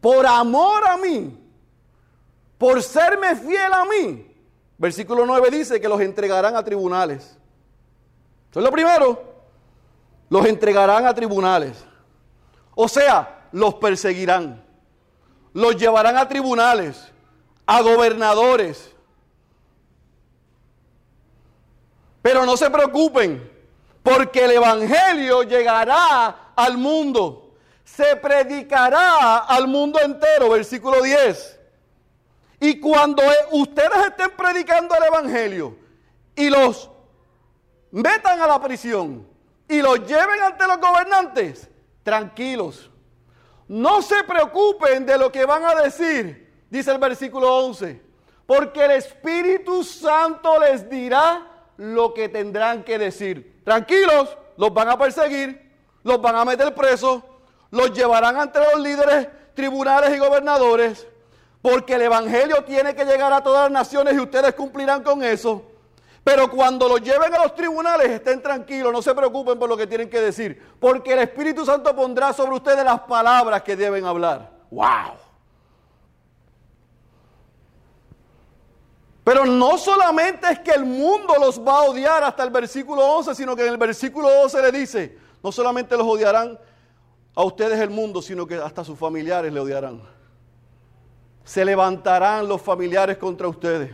[0.00, 1.36] por amor a mí?
[2.56, 4.24] Por serme fiel a mí.
[4.78, 7.36] Versículo 9 dice que los entregarán a tribunales.
[8.50, 9.20] Eso es lo primero.
[10.30, 11.84] Los entregarán a tribunales.
[12.74, 14.64] O sea, los perseguirán.
[15.52, 17.10] Los llevarán a tribunales,
[17.66, 18.94] a gobernadores,
[22.22, 23.50] Pero no se preocupen,
[24.02, 27.54] porque el Evangelio llegará al mundo.
[27.84, 31.58] Se predicará al mundo entero, versículo 10.
[32.60, 35.76] Y cuando ustedes estén predicando el Evangelio
[36.34, 36.90] y los
[37.90, 39.26] metan a la prisión
[39.68, 41.68] y los lleven ante los gobernantes,
[42.02, 42.90] tranquilos.
[43.68, 48.02] No se preocupen de lo que van a decir, dice el versículo 11,
[48.46, 51.46] porque el Espíritu Santo les dirá
[51.78, 53.62] lo que tendrán que decir.
[53.64, 57.22] Tranquilos, los van a perseguir, los van a meter presos,
[57.70, 61.06] los llevarán ante los líderes, tribunales y gobernadores,
[61.62, 65.62] porque el Evangelio tiene que llegar a todas las naciones y ustedes cumplirán con eso.
[66.24, 69.86] Pero cuando los lleven a los tribunales, estén tranquilos, no se preocupen por lo que
[69.86, 74.50] tienen que decir, porque el Espíritu Santo pondrá sobre ustedes las palabras que deben hablar.
[74.70, 75.27] ¡Wow!
[79.28, 83.34] Pero no solamente es que el mundo los va a odiar hasta el versículo 11,
[83.34, 86.58] sino que en el versículo 12 le dice, no solamente los odiarán
[87.34, 90.00] a ustedes el mundo, sino que hasta sus familiares le odiarán.
[91.44, 93.90] Se levantarán los familiares contra ustedes.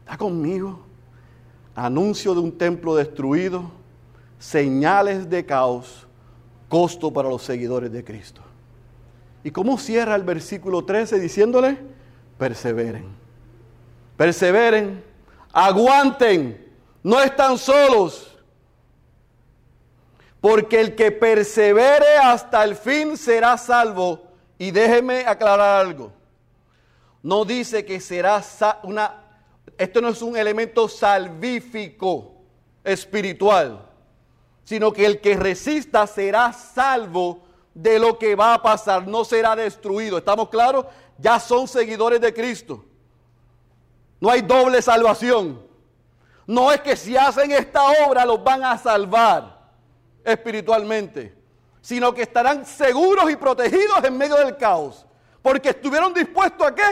[0.00, 0.80] ¿Está conmigo?
[1.74, 3.70] Anuncio de un templo destruido,
[4.38, 6.06] señales de caos,
[6.68, 8.42] costo para los seguidores de Cristo.
[9.42, 11.93] ¿Y cómo cierra el versículo 13 diciéndole?
[12.38, 13.06] Perseveren.
[14.16, 15.04] Perseveren,
[15.52, 18.30] aguanten, no están solos.
[20.40, 24.22] Porque el que persevere hasta el fin será salvo.
[24.58, 26.12] Y déjeme aclarar algo.
[27.22, 28.42] No dice que será
[28.82, 29.22] una...
[29.78, 32.34] Esto no es un elemento salvífico,
[32.84, 33.88] espiritual,
[34.62, 37.42] sino que el que resista será salvo
[37.74, 40.18] de lo que va a pasar, no será destruido.
[40.18, 40.86] ¿Estamos claros?
[41.18, 42.84] Ya son seguidores de Cristo.
[44.20, 45.62] No hay doble salvación.
[46.46, 49.58] No es que si hacen esta obra los van a salvar
[50.24, 51.34] espiritualmente,
[51.80, 55.06] sino que estarán seguros y protegidos en medio del caos,
[55.42, 56.82] porque estuvieron dispuestos a qué?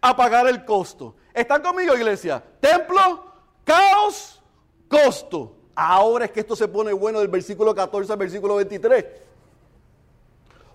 [0.00, 1.14] A pagar el costo.
[1.32, 2.42] ¿Están conmigo, iglesia?
[2.60, 3.24] Templo,
[3.64, 4.42] caos,
[4.88, 5.56] costo.
[5.74, 9.04] Ahora es que esto se pone bueno del versículo 14 al versículo 23.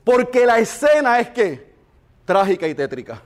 [0.04, 1.66] Porque la escena es que
[2.28, 3.22] trágica y tétrica.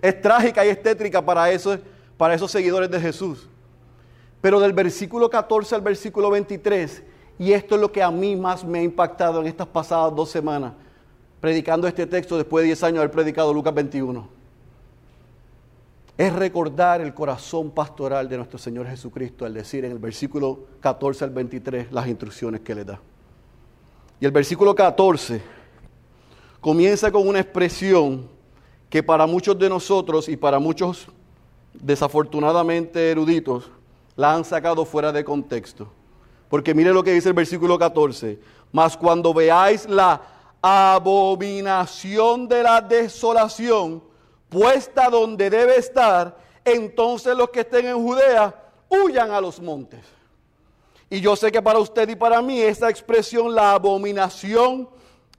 [0.00, 1.76] Es trágica y es tétrica para, eso,
[2.16, 3.48] para esos seguidores de Jesús.
[4.40, 7.02] Pero del versículo 14 al versículo 23,
[7.40, 10.30] y esto es lo que a mí más me ha impactado en estas pasadas dos
[10.30, 10.72] semanas,
[11.40, 14.28] predicando este texto después de 10 años de haber predicado Lucas 21,
[16.16, 21.24] es recordar el corazón pastoral de nuestro Señor Jesucristo al decir en el versículo 14
[21.24, 23.00] al 23 las instrucciones que le da.
[24.20, 25.57] Y el versículo 14
[26.60, 28.28] comienza con una expresión
[28.90, 31.08] que para muchos de nosotros y para muchos
[31.74, 33.70] desafortunadamente eruditos
[34.16, 35.88] la han sacado fuera de contexto.
[36.48, 38.38] Porque mire lo que dice el versículo 14.
[38.72, 40.20] Mas cuando veáis la
[40.60, 44.02] abominación de la desolación
[44.48, 48.54] puesta donde debe estar, entonces los que estén en Judea
[48.88, 50.00] huyan a los montes.
[51.10, 54.88] Y yo sé que para usted y para mí esa expresión, la abominación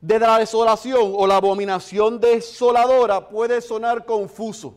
[0.01, 4.75] de la desolación o la abominación desoladora puede sonar confuso.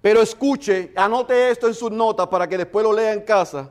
[0.00, 3.70] Pero escuche, anote esto en sus notas para que después lo lea en casa.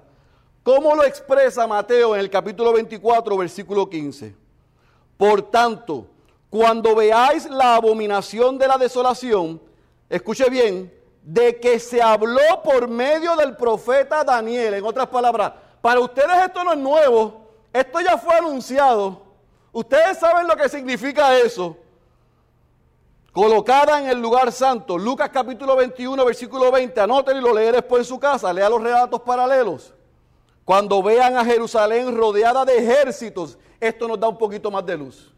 [0.64, 4.36] ¿Cómo lo expresa Mateo en el capítulo 24, versículo 15?
[5.16, 6.08] Por tanto,
[6.50, 9.62] cuando veáis la abominación de la desolación,
[10.10, 16.00] escuche bien, de que se habló por medio del profeta Daniel, en otras palabras, para
[16.00, 19.27] ustedes esto no es nuevo, esto ya fue anunciado.
[19.72, 21.78] Ustedes saben lo que significa eso.
[23.32, 24.98] Colocada en el lugar santo.
[24.98, 27.00] Lucas capítulo 21, versículo 20.
[27.00, 28.52] Anótenlo y lo leeré después en su casa.
[28.52, 29.94] Lea los relatos paralelos.
[30.66, 35.34] Cuando vean a Jerusalén rodeada de ejércitos, esto nos da un poquito más de luz.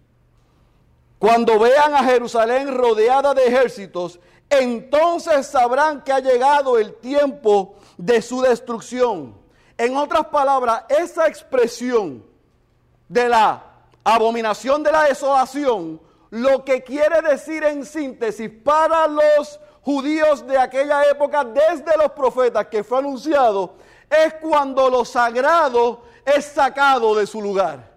[1.20, 8.22] Cuando vean a Jerusalén rodeada de ejércitos, entonces sabrán que ha llegado el tiempo de
[8.22, 9.38] su destrucción.
[9.78, 12.26] En otras palabras, esa expresión
[13.08, 13.69] de la
[14.04, 21.04] abominación de la desolación, lo que quiere decir en síntesis para los judíos de aquella
[21.10, 23.76] época, desde los profetas que fue anunciado,
[24.10, 27.92] es cuando lo sagrado es sacado de su lugar,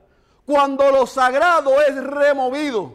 [0.46, 2.94] cuando lo sagrado es removido,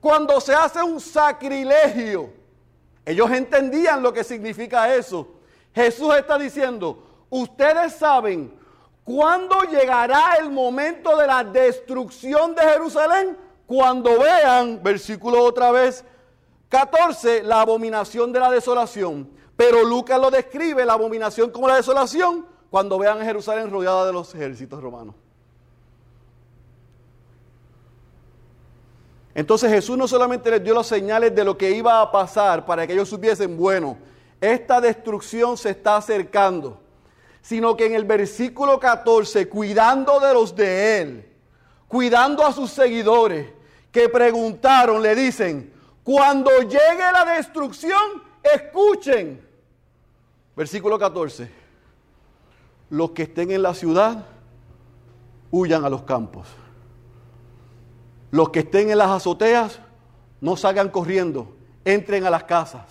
[0.00, 2.32] cuando se hace un sacrilegio.
[3.04, 5.26] Ellos entendían lo que significa eso.
[5.74, 8.59] Jesús está diciendo, ustedes saben
[9.10, 13.36] ¿Cuándo llegará el momento de la destrucción de Jerusalén?
[13.66, 16.04] Cuando vean, versículo otra vez
[16.68, 19.28] 14, la abominación de la desolación.
[19.56, 24.12] Pero Lucas lo describe, la abominación como la desolación, cuando vean a Jerusalén rodeada de
[24.12, 25.16] los ejércitos romanos.
[29.34, 32.86] Entonces Jesús no solamente les dio las señales de lo que iba a pasar para
[32.86, 33.98] que ellos supiesen, bueno,
[34.40, 36.79] esta destrucción se está acercando
[37.42, 41.32] sino que en el versículo 14, cuidando de los de él,
[41.88, 43.52] cuidando a sus seguidores,
[43.90, 45.72] que preguntaron, le dicen,
[46.04, 49.46] cuando llegue la destrucción, escuchen.
[50.56, 51.50] Versículo 14,
[52.90, 54.26] los que estén en la ciudad,
[55.50, 56.46] huyan a los campos.
[58.30, 59.80] Los que estén en las azoteas,
[60.40, 62.86] no salgan corriendo, entren a las casas.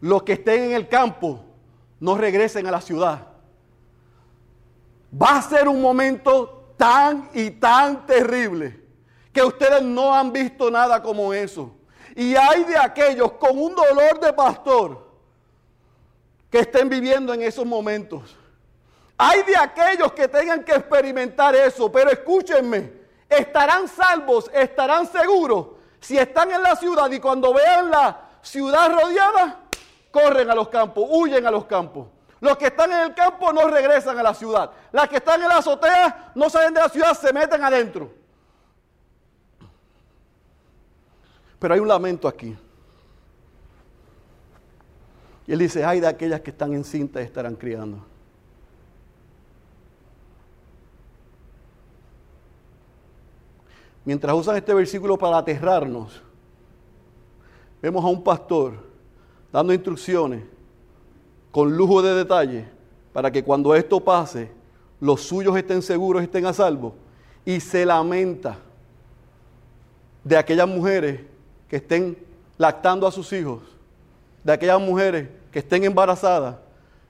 [0.00, 1.45] Los que estén en el campo,
[2.00, 3.26] no regresen a la ciudad.
[5.20, 8.80] Va a ser un momento tan y tan terrible
[9.32, 11.74] que ustedes no han visto nada como eso.
[12.14, 15.06] Y hay de aquellos con un dolor de pastor
[16.50, 18.36] que estén viviendo en esos momentos.
[19.18, 22.92] Hay de aquellos que tengan que experimentar eso, pero escúchenme,
[23.28, 25.68] estarán salvos, estarán seguros
[26.00, 29.65] si están en la ciudad y cuando vean la ciudad rodeada,
[30.16, 32.08] corren a los campos, huyen a los campos.
[32.40, 34.70] Los que están en el campo no regresan a la ciudad.
[34.92, 38.10] Las que están en la azotea no salen de la ciudad, se meten adentro.
[41.58, 42.56] Pero hay un lamento aquí.
[45.46, 48.04] Y él dice, ay de aquellas que están encintas y estarán criando.
[54.04, 56.22] Mientras usan este versículo para aterrarnos,
[57.82, 58.95] vemos a un pastor
[59.56, 60.42] dando instrucciones
[61.50, 62.68] con lujo de detalle
[63.14, 64.50] para que cuando esto pase,
[65.00, 66.94] los suyos estén seguros, estén a salvo,
[67.42, 68.58] y se lamenta
[70.22, 71.22] de aquellas mujeres
[71.70, 72.18] que estén
[72.58, 73.62] lactando a sus hijos,
[74.44, 76.56] de aquellas mujeres que estén embarazadas,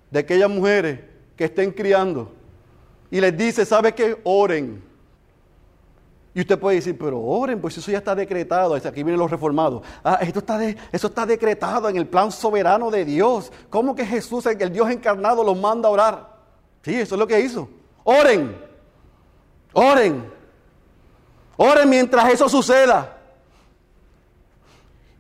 [0.09, 1.01] de aquellas mujeres
[1.37, 2.31] que estén criando.
[3.11, 4.21] Y les dice, ¿sabe qué?
[4.23, 4.81] Oren.
[6.37, 8.75] Y usted puede decir, pero oren, pues eso ya está decretado.
[8.75, 9.83] Aquí vienen los reformados.
[10.05, 10.63] Ah, esto está
[10.93, 13.51] eso está decretado en el plan soberano de Dios.
[13.71, 16.37] ¿Cómo que Jesús, el Dios encarnado, los manda a orar?
[16.83, 17.71] Sí, eso es lo que hizo.
[18.05, 18.55] Oren.
[19.73, 20.31] Oren.
[21.57, 23.17] Oren mientras eso suceda.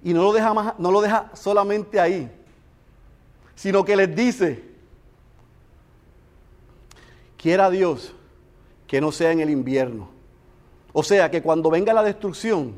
[0.04, 2.30] Y no lo deja, más, no lo deja solamente ahí,
[3.54, 4.62] sino que les dice,
[7.38, 8.12] quiera Dios
[8.86, 10.15] que no sea en el invierno.
[10.98, 12.74] O sea, que cuando venga la destrucción,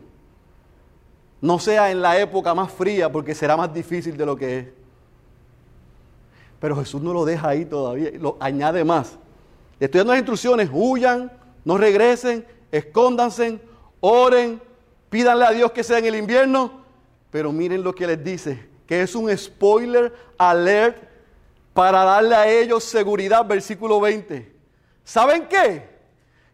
[1.41, 4.67] no sea en la época más fría, porque será más difícil de lo que es.
[6.59, 9.17] Pero Jesús no lo deja ahí todavía, lo añade más.
[9.79, 11.31] Estoy dando las instrucciones, huyan,
[11.65, 13.61] no regresen, escóndanse,
[14.01, 14.61] oren,
[15.11, 16.73] pídanle a Dios que sea en el invierno,
[17.31, 21.05] pero miren lo que les dice, que es un spoiler alert
[21.73, 24.53] para darle a ellos seguridad, versículo 20.
[25.05, 25.98] ¿Saben qué?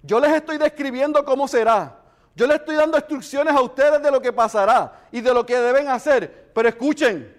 [0.07, 1.99] Yo les estoy describiendo cómo será.
[2.37, 5.57] Yo les estoy dando instrucciones a ustedes de lo que pasará y de lo que
[5.57, 6.51] deben hacer.
[6.55, 7.35] Pero escuchen,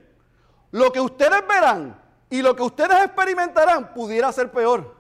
[0.72, 1.96] lo que ustedes verán
[2.28, 4.96] y lo que ustedes experimentarán pudiera ser peor.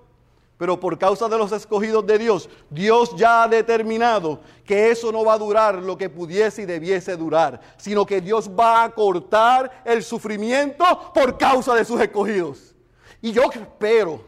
[0.57, 5.25] Pero por causa de los escogidos de Dios, Dios ya ha determinado que eso no
[5.25, 9.81] va a durar lo que pudiese y debiese durar, sino que Dios va a cortar
[9.83, 12.75] el sufrimiento por causa de sus escogidos.
[13.21, 14.23] Y yo espero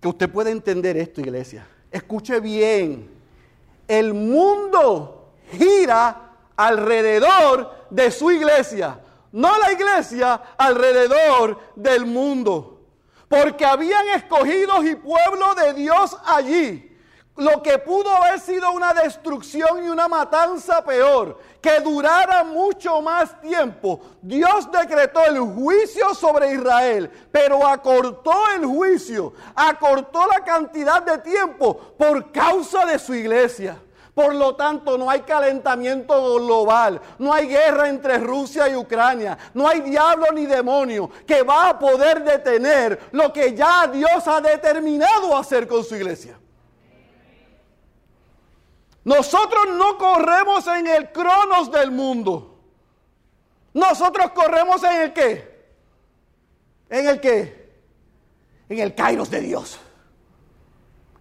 [0.00, 1.66] que usted pueda entender esto, iglesia.
[1.94, 3.08] Escuche bien,
[3.86, 8.98] el mundo gira alrededor de su iglesia,
[9.30, 12.74] no la iglesia alrededor del mundo
[13.28, 16.93] porque habían escogidos y pueblo de Dios allí.
[17.36, 23.40] Lo que pudo haber sido una destrucción y una matanza peor, que durara mucho más
[23.40, 24.00] tiempo.
[24.22, 31.76] Dios decretó el juicio sobre Israel, pero acortó el juicio, acortó la cantidad de tiempo
[31.98, 33.78] por causa de su iglesia.
[34.14, 39.66] Por lo tanto, no hay calentamiento global, no hay guerra entre Rusia y Ucrania, no
[39.66, 45.36] hay diablo ni demonio que va a poder detener lo que ya Dios ha determinado
[45.36, 46.38] hacer con su iglesia.
[49.04, 52.58] Nosotros no corremos en el cronos del mundo.
[53.74, 55.54] Nosotros corremos en el qué?
[56.88, 57.72] ¿En el qué?
[58.68, 59.78] En el kairos de Dios.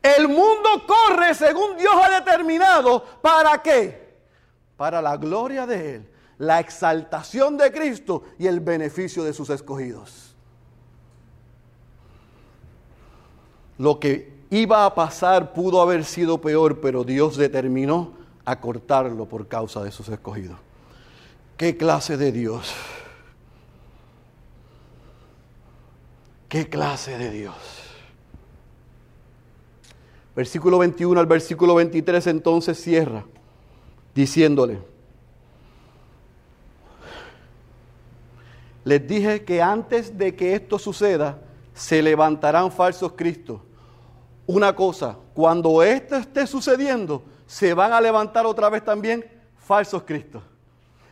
[0.01, 3.03] El mundo corre según Dios ha determinado.
[3.21, 4.17] ¿Para qué?
[4.77, 10.36] Para la gloria de Él, la exaltación de Cristo y el beneficio de sus escogidos.
[13.77, 18.14] Lo que iba a pasar pudo haber sido peor, pero Dios determinó
[18.45, 20.58] acortarlo por causa de sus escogidos.
[21.58, 22.74] ¿Qué clase de Dios?
[26.47, 27.56] ¿Qué clase de Dios?
[30.36, 33.26] Versículo 21 al versículo 23 entonces cierra
[34.14, 34.80] diciéndole,
[38.84, 41.39] les dije que antes de que esto suceda,
[41.74, 43.62] se levantarán falsos cristos.
[44.45, 49.25] Una cosa, cuando esto esté sucediendo, se van a levantar otra vez también
[49.57, 50.43] falsos cristos,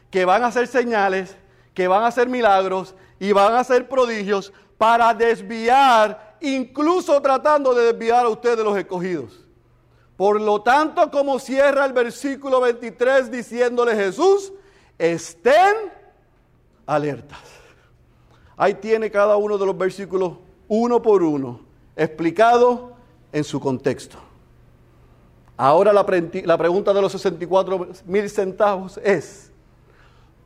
[0.09, 1.37] que van a hacer señales,
[1.73, 7.93] que van a hacer milagros y van a hacer prodigios para desviar incluso tratando de
[7.93, 9.45] desviar a ustedes de los escogidos.
[10.17, 14.51] Por lo tanto, como cierra el versículo 23 diciéndole Jesús,
[14.97, 15.91] estén
[16.85, 17.39] alertas.
[18.57, 20.33] Ahí tiene cada uno de los versículos
[20.67, 21.61] uno por uno,
[21.95, 22.90] explicado
[23.31, 24.17] en su contexto.
[25.57, 29.51] Ahora la, pregunta de los 64 mil centavos es,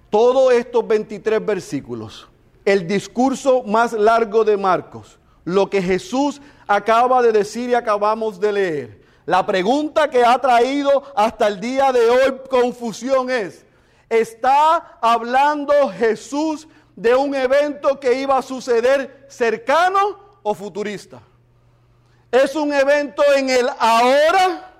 [0.10, 2.28] todos estos 23 versículos,
[2.66, 8.52] el discurso más largo de Marcos, lo que Jesús acaba de decir y acabamos de
[8.52, 9.06] leer.
[9.26, 13.66] La pregunta que ha traído hasta el día de hoy confusión es,
[14.10, 21.22] ¿está hablando Jesús de un evento que iba a suceder cercano o futurista?
[22.44, 24.74] ¿Es un evento en el ahora?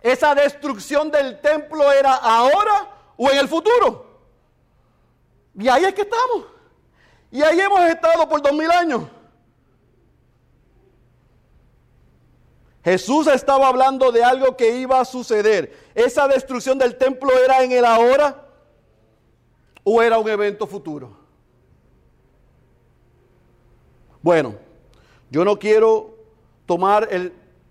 [0.00, 4.06] ¿Esa destrucción del templo era ahora o en el futuro?
[5.58, 6.46] Y ahí es que estamos.
[7.30, 9.02] Y ahí hemos estado por dos mil años.
[12.82, 15.76] Jesús estaba hablando de algo que iba a suceder.
[15.94, 18.42] ¿Esa destrucción del templo era en el ahora
[19.84, 21.14] o era un evento futuro?
[24.22, 24.65] Bueno,
[25.36, 26.16] yo no quiero
[26.64, 27.10] tomar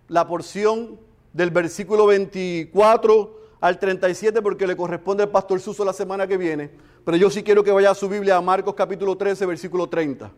[0.08, 1.00] la porción
[1.34, 6.70] del versículo 24 al 37 porque le corresponde al pastor Suso la semana que viene,
[7.04, 10.32] pero yo sí quiero que vaya a su Biblia a Marcos capítulo 13, versículo 30.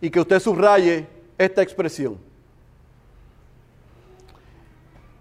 [0.00, 1.06] y que usted subraye
[1.36, 2.18] esta expresión.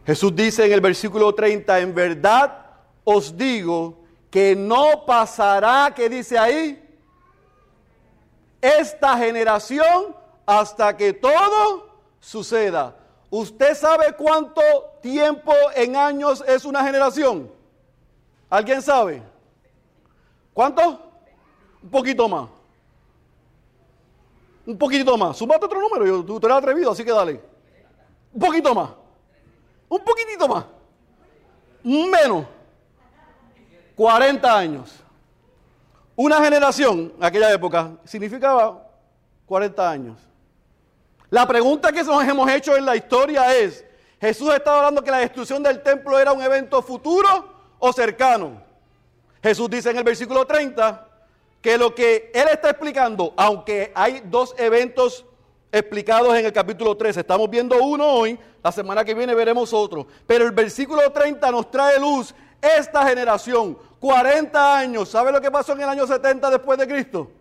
[0.07, 2.65] Jesús dice en el versículo 30, en verdad
[3.03, 6.83] os digo que no pasará, que dice ahí,
[8.61, 10.15] esta generación
[10.45, 12.95] hasta que todo suceda.
[13.29, 14.61] ¿Usted sabe cuánto
[15.01, 17.51] tiempo en años es una generación?
[18.49, 19.21] ¿Alguien sabe?
[20.53, 21.01] ¿Cuánto?
[21.83, 22.49] Un poquito más.
[24.65, 25.37] Un poquitito más.
[25.37, 26.05] Sumate otro número.
[26.05, 27.41] Yo, tú, eres atrevido, así que dale.
[28.33, 28.89] Un poquito más.
[29.89, 30.65] Un poquitito más.
[31.83, 32.45] Menos.
[33.97, 34.93] 40 años.
[36.15, 38.87] Una generación, en aquella época, significaba
[39.47, 40.17] 40 años.
[41.31, 43.83] La pregunta que nos hemos hecho en la historia es,
[44.21, 47.27] ¿Jesús estaba hablando que la destrucción del templo era un evento futuro
[47.79, 48.61] o cercano?
[49.41, 51.07] Jesús dice en el versículo 30,
[51.61, 55.25] que lo que él está explicando, aunque hay dos eventos
[55.71, 60.07] explicados en el capítulo 13, estamos viendo uno hoy, la semana que viene veremos otro,
[60.25, 65.73] pero el versículo 30 nos trae luz esta generación, 40 años, ¿sabe lo que pasó
[65.73, 67.31] en el año 70 después de Cristo?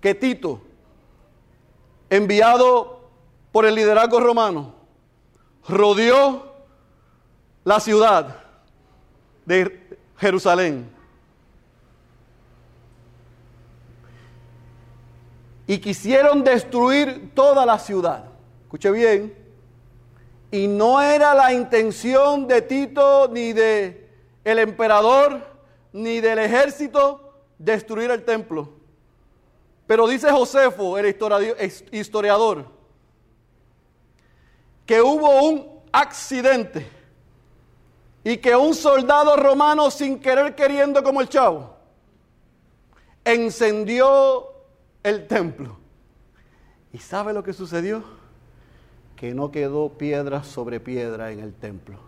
[0.00, 0.62] Que Tito,
[2.10, 3.08] enviado
[3.50, 4.74] por el liderazgo romano,
[5.66, 6.54] rodeó
[7.64, 8.44] la ciudad
[9.44, 10.98] de Jerusalén
[15.66, 18.24] y quisieron destruir toda la ciudad.
[18.62, 19.47] Escuche bien.
[20.50, 24.08] Y no era la intención de Tito ni de
[24.44, 25.46] el emperador
[25.92, 28.70] ni del ejército destruir el templo.
[29.86, 31.06] Pero dice Josefo, el
[31.92, 32.66] historiador,
[34.86, 36.88] que hubo un accidente
[38.24, 41.78] y que un soldado romano sin querer queriendo como el chavo
[43.24, 44.48] encendió
[45.02, 45.78] el templo.
[46.92, 48.17] ¿Y sabe lo que sucedió?
[49.18, 51.98] Que no quedó piedra sobre piedra en el templo.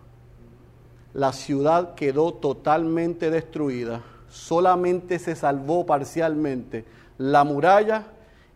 [1.12, 4.02] La ciudad quedó totalmente destruida.
[4.28, 6.84] Solamente se salvó parcialmente
[7.18, 8.06] la muralla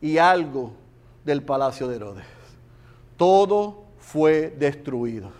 [0.00, 0.72] y algo
[1.24, 2.24] del palacio de Herodes.
[3.16, 5.30] Todo fue destruido.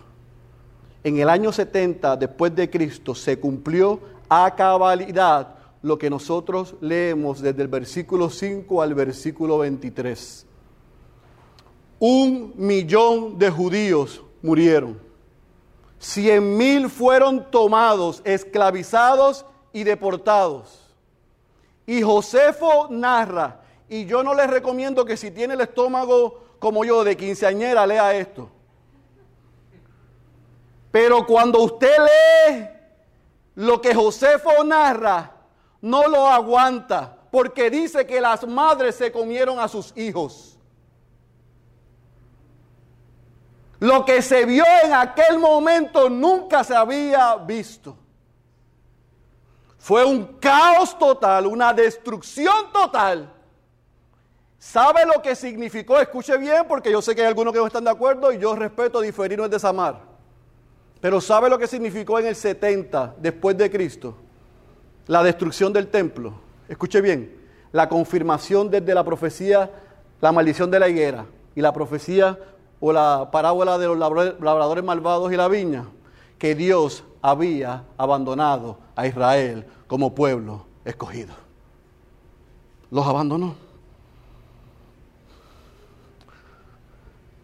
[1.03, 7.41] En el año 70 después de Cristo se cumplió a cabalidad lo que nosotros leemos
[7.41, 10.44] desde el versículo 5 al versículo 23.
[12.07, 15.01] Un millón de judíos murieron.
[15.97, 19.43] Cien mil fueron tomados, esclavizados
[19.73, 20.87] y deportados.
[21.87, 27.03] Y Josefo narra, y yo no les recomiendo que si tiene el estómago como yo
[27.03, 28.51] de quinceañera lea esto.
[30.91, 32.67] Pero cuando usted lee
[33.55, 35.31] lo que Josefo narra,
[35.81, 40.54] no lo aguanta porque dice que las madres se comieron a sus hijos.
[43.85, 47.95] Lo que se vio en aquel momento nunca se había visto.
[49.77, 53.31] Fue un caos total, una destrucción total.
[54.57, 55.99] ¿Sabe lo que significó?
[55.99, 58.55] Escuche bien, porque yo sé que hay algunos que no están de acuerdo y yo
[58.55, 60.01] respeto diferir no es desamar.
[60.99, 64.15] Pero ¿sabe lo que significó en el 70 después de Cristo?
[65.07, 66.33] la destrucción del templo,
[66.67, 67.31] escuche bien,
[67.71, 69.69] la confirmación desde la profecía,
[70.21, 72.39] la maldición de la higuera y la profecía
[72.87, 75.87] o la parábola de los labradores malvados y la viña,
[76.37, 81.33] que Dios había abandonado a Israel como pueblo escogido.
[82.91, 83.55] Los abandonó.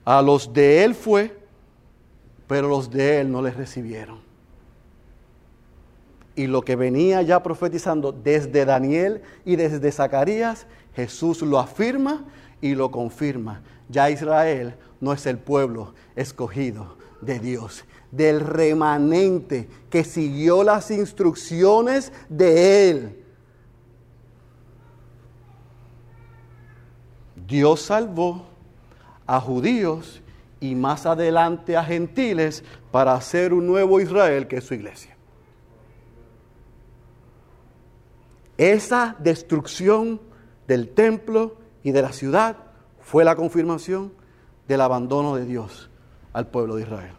[0.05, 1.35] A los de él fue,
[2.45, 4.19] pero los de él no les recibieron
[6.35, 12.25] y lo que venía ya profetizando desde Daniel y desde Zacarías, Jesús lo afirma
[12.61, 13.61] y lo confirma.
[13.89, 22.13] Ya Israel no es el pueblo escogido de Dios, del remanente que siguió las instrucciones
[22.29, 23.25] de Él.
[27.47, 28.45] Dios salvó
[29.25, 30.21] a judíos
[30.59, 35.17] y más adelante a gentiles para hacer un nuevo Israel que es su iglesia.
[38.57, 40.21] Esa destrucción
[40.67, 42.57] del templo y de la ciudad
[43.01, 44.13] fue la confirmación
[44.67, 45.89] del abandono de Dios
[46.33, 47.13] al pueblo de Israel.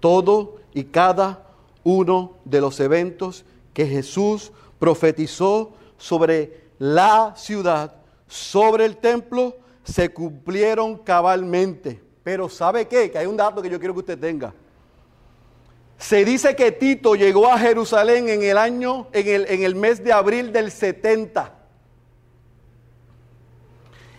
[0.00, 1.46] Todo y cada
[1.82, 7.94] uno de los eventos que Jesús profetizó sobre la ciudad,
[8.26, 12.00] sobre el templo, se cumplieron cabalmente.
[12.22, 13.10] Pero ¿sabe qué?
[13.10, 14.54] Que hay un dato que yo quiero que usted tenga.
[15.98, 20.02] Se dice que Tito llegó a Jerusalén en el año, en el, en el mes
[20.02, 21.63] de abril del 70.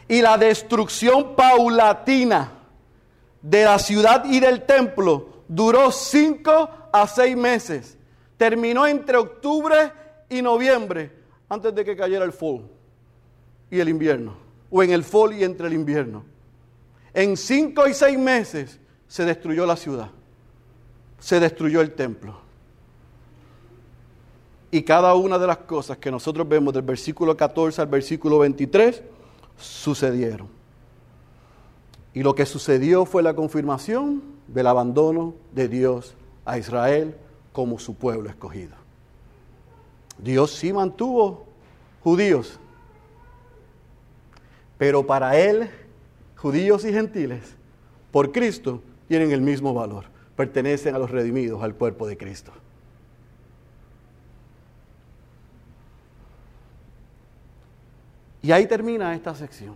[0.08, 2.52] Y la destrucción paulatina
[3.42, 7.98] de la ciudad y del templo duró cinco a seis meses.
[8.38, 9.92] Terminó entre octubre
[10.30, 11.12] y noviembre,
[11.50, 12.62] antes de que cayera el fall
[13.70, 14.36] y el invierno,
[14.70, 16.24] o en el fall y entre el invierno.
[17.14, 20.10] En cinco y seis meses se destruyó la ciudad,
[21.20, 22.42] se destruyó el templo.
[24.72, 29.02] Y cada una de las cosas que nosotros vemos del versículo 14 al versículo 23
[29.58, 30.48] sucedieron.
[32.14, 37.16] Y lo que sucedió fue la confirmación del abandono de Dios a Israel
[37.52, 38.76] como su pueblo escogido.
[40.18, 41.46] Dios sí mantuvo
[42.04, 42.60] judíos,
[44.78, 45.70] pero para Él,
[46.38, 47.56] judíos y gentiles,
[48.12, 52.52] por Cristo, tienen el mismo valor, pertenecen a los redimidos, al cuerpo de Cristo.
[58.46, 59.76] Y ahí termina esta sección.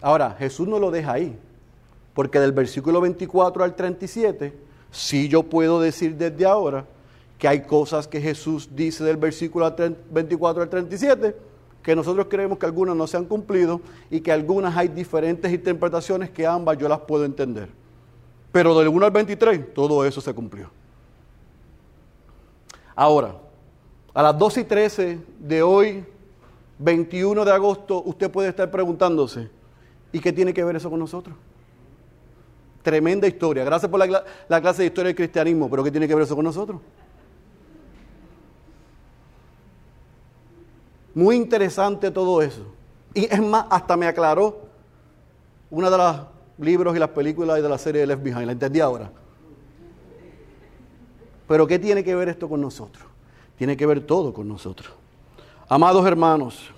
[0.00, 1.38] Ahora, Jesús no lo deja ahí,
[2.14, 4.54] porque del versículo 24 al 37,
[4.90, 6.86] sí yo puedo decir desde ahora
[7.38, 9.70] que hay cosas que Jesús dice del versículo
[10.10, 11.36] 24 al 37,
[11.82, 16.30] que nosotros creemos que algunas no se han cumplido y que algunas hay diferentes interpretaciones
[16.30, 17.68] que ambas yo las puedo entender.
[18.52, 20.70] Pero del 1 al 23, todo eso se cumplió.
[22.94, 23.36] Ahora,
[24.14, 26.15] a las 2 y 13 de hoy,
[26.78, 29.48] 21 de agosto, usted puede estar preguntándose,
[30.12, 31.36] ¿y qué tiene que ver eso con nosotros?
[32.82, 33.64] Tremenda historia.
[33.64, 36.36] Gracias por la, la clase de historia del cristianismo, pero ¿qué tiene que ver eso
[36.36, 36.80] con nosotros?
[41.14, 42.66] Muy interesante todo eso.
[43.14, 44.66] Y es más, hasta me aclaró
[45.70, 46.16] una de los
[46.58, 48.44] libros y las películas y de la serie de Left Behind.
[48.44, 49.10] La entendí ahora.
[51.48, 53.04] Pero ¿qué tiene que ver esto con nosotros?
[53.56, 54.92] Tiene que ver todo con nosotros.
[55.68, 56.70] Amados hermanos,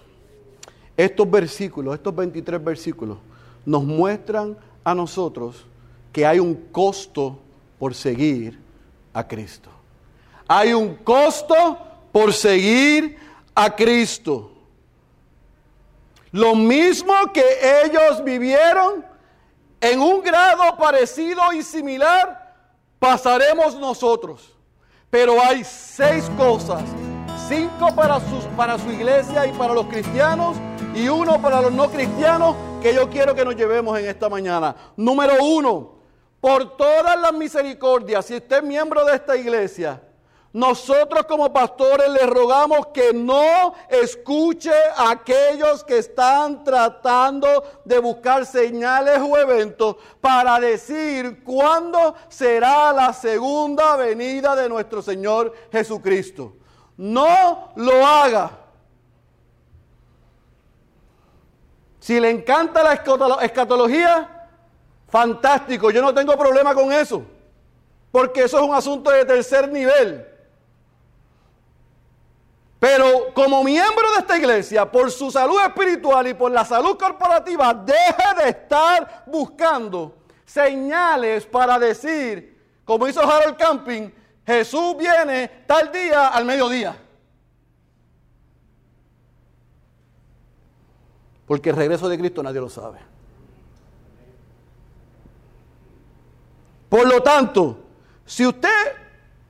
[0.96, 3.18] estos versículos, estos 23 versículos,
[3.66, 5.66] nos muestran a nosotros
[6.10, 7.38] que hay un costo
[7.78, 8.58] por seguir
[9.12, 9.68] a Cristo.
[10.46, 11.54] Hay un costo
[12.10, 13.18] por seguir
[13.54, 14.52] a Cristo.
[16.32, 17.44] Lo mismo que
[17.84, 19.04] ellos vivieron
[19.82, 22.56] en un grado parecido y similar,
[22.98, 24.54] pasaremos nosotros.
[25.10, 26.82] Pero hay seis cosas,
[27.48, 30.56] cinco para, sus, para su iglesia y para los cristianos
[30.94, 34.76] y uno para los no cristianos que yo quiero que nos llevemos en esta mañana.
[34.96, 35.94] Número uno,
[36.40, 40.02] por todas las misericordias, si usted es miembro de esta iglesia,
[40.52, 47.48] nosotros como pastores le rogamos que no escuche a aquellos que están tratando
[47.84, 55.54] de buscar señales o eventos para decir cuándo será la segunda venida de nuestro Señor
[55.70, 56.57] Jesucristo.
[56.98, 58.50] No lo haga.
[62.00, 62.94] Si le encanta la
[63.42, 64.48] escatología,
[65.08, 67.22] fantástico, yo no tengo problema con eso,
[68.10, 70.26] porque eso es un asunto de tercer nivel.
[72.80, 77.74] Pero como miembro de esta iglesia, por su salud espiritual y por la salud corporativa,
[77.74, 84.10] deje de estar buscando señales para decir, como hizo Harold Camping,
[84.48, 86.96] Jesús viene tal día al mediodía.
[91.46, 92.98] Porque el regreso de Cristo nadie lo sabe.
[96.88, 97.76] Por lo tanto,
[98.24, 98.96] si usted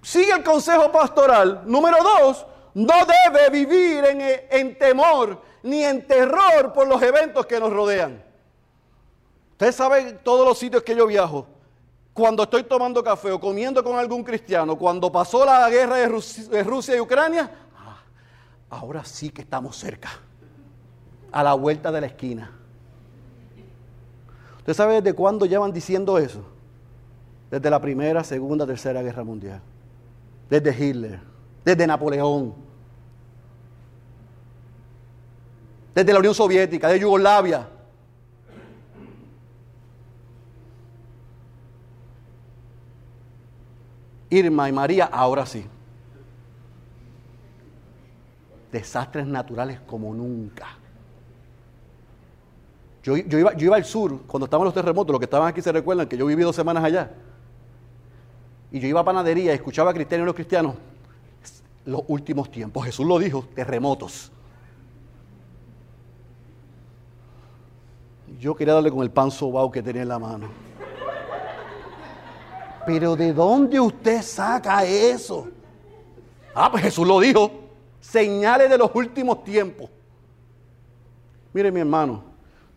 [0.02, 2.44] sigue el consejo pastoral, número dos,
[2.74, 4.04] no debe vivir
[4.50, 8.20] en, temor ni en terror por los eventos que nos rodean.
[9.52, 11.46] Ustedes saben todos los sitios que yo viajo.
[12.18, 16.08] Cuando estoy tomando café o comiendo con algún cristiano, cuando pasó la guerra de
[16.64, 18.00] Rusia, y Ucrania, ah,
[18.70, 20.10] ahora sí que estamos cerca,
[21.30, 22.50] a la vuelta de la esquina.
[24.58, 26.42] ¿Usted sabe desde cuándo llevan diciendo eso?
[27.50, 29.62] Desde la primera, segunda, tercera guerra mundial.
[30.50, 31.20] Desde Hitler
[31.68, 32.54] desde Napoleón,
[35.94, 37.68] desde la Unión Soviética, de Yugoslavia.
[44.30, 45.64] Irma y María, ahora sí.
[48.72, 50.66] desastres naturales como nunca.
[53.02, 56.06] Yo, iba, yo al sur, cuando estaban los terremotos, los que estaban aquí se recuerdan
[56.06, 57.10] que yo viví dos semanas allá.
[58.70, 60.74] Y yo iba a panadería y escuchaba a cristianos y los cristianos,
[61.86, 62.84] los últimos tiempos.
[62.84, 64.30] Jesús lo dijo, terremotos.
[68.38, 70.67] Yo quería darle con el pan sobao que tenía en la mano.
[72.88, 75.46] Pero ¿de dónde usted saca eso?
[76.54, 77.50] Ah, pues Jesús lo dijo.
[78.00, 79.90] Señales de los últimos tiempos.
[81.52, 82.24] Mire mi hermano,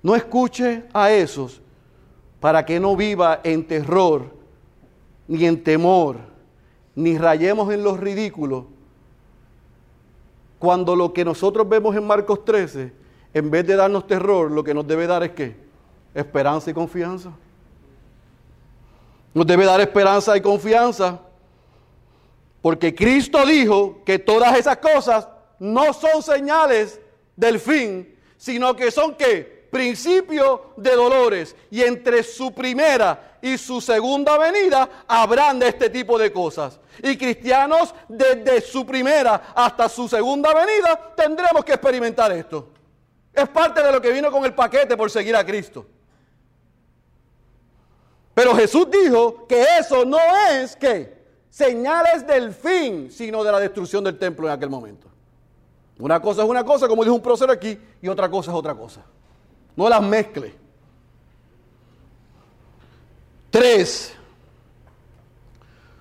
[0.03, 1.62] no escuche a esos
[2.41, 4.36] para que no viva en terror,
[5.30, 6.18] ni en temor,
[6.93, 8.66] ni rayemos en los ridículos,
[10.59, 12.91] cuando lo que nosotros vemos en Marcos 13,
[13.34, 15.55] en vez de darnos terror, lo que nos debe dar es qué?
[16.14, 17.32] Esperanza y confianza.
[19.34, 21.19] Nos debe dar esperanza y confianza.
[22.61, 25.27] Porque Cristo dijo que todas esas cosas
[25.59, 26.99] no son señales
[27.36, 29.67] del fin, sino que son qué?
[29.71, 31.55] Principio de dolores.
[31.69, 36.79] Y entre su primera y su segunda venida habrán de este tipo de cosas.
[37.01, 42.67] Y cristianos desde su primera hasta su segunda venida tendremos que experimentar esto.
[43.34, 45.86] Es parte de lo que vino con el paquete por seguir a Cristo.
[48.41, 50.17] Pero Jesús dijo que eso no
[50.49, 51.15] es que
[51.47, 55.07] señales del fin, sino de la destrucción del templo en aquel momento.
[55.99, 58.73] Una cosa es una cosa, como dijo un prócer aquí, y otra cosa es otra
[58.73, 59.03] cosa.
[59.75, 60.55] No las mezcle.
[63.51, 64.15] Tres,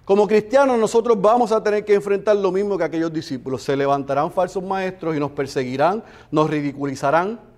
[0.07, 3.65] como cristianos nosotros vamos a tener que enfrentar lo mismo que aquellos discípulos.
[3.65, 7.50] Se levantarán falsos maestros y nos perseguirán, nos ridiculizarán.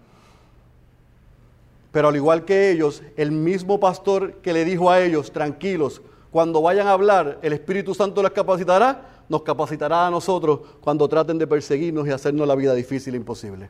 [1.92, 6.62] Pero al igual que ellos, el mismo pastor que le dijo a ellos, tranquilos, cuando
[6.62, 11.46] vayan a hablar, el Espíritu Santo les capacitará, nos capacitará a nosotros cuando traten de
[11.46, 13.68] perseguirnos y hacernos la vida difícil e imposible.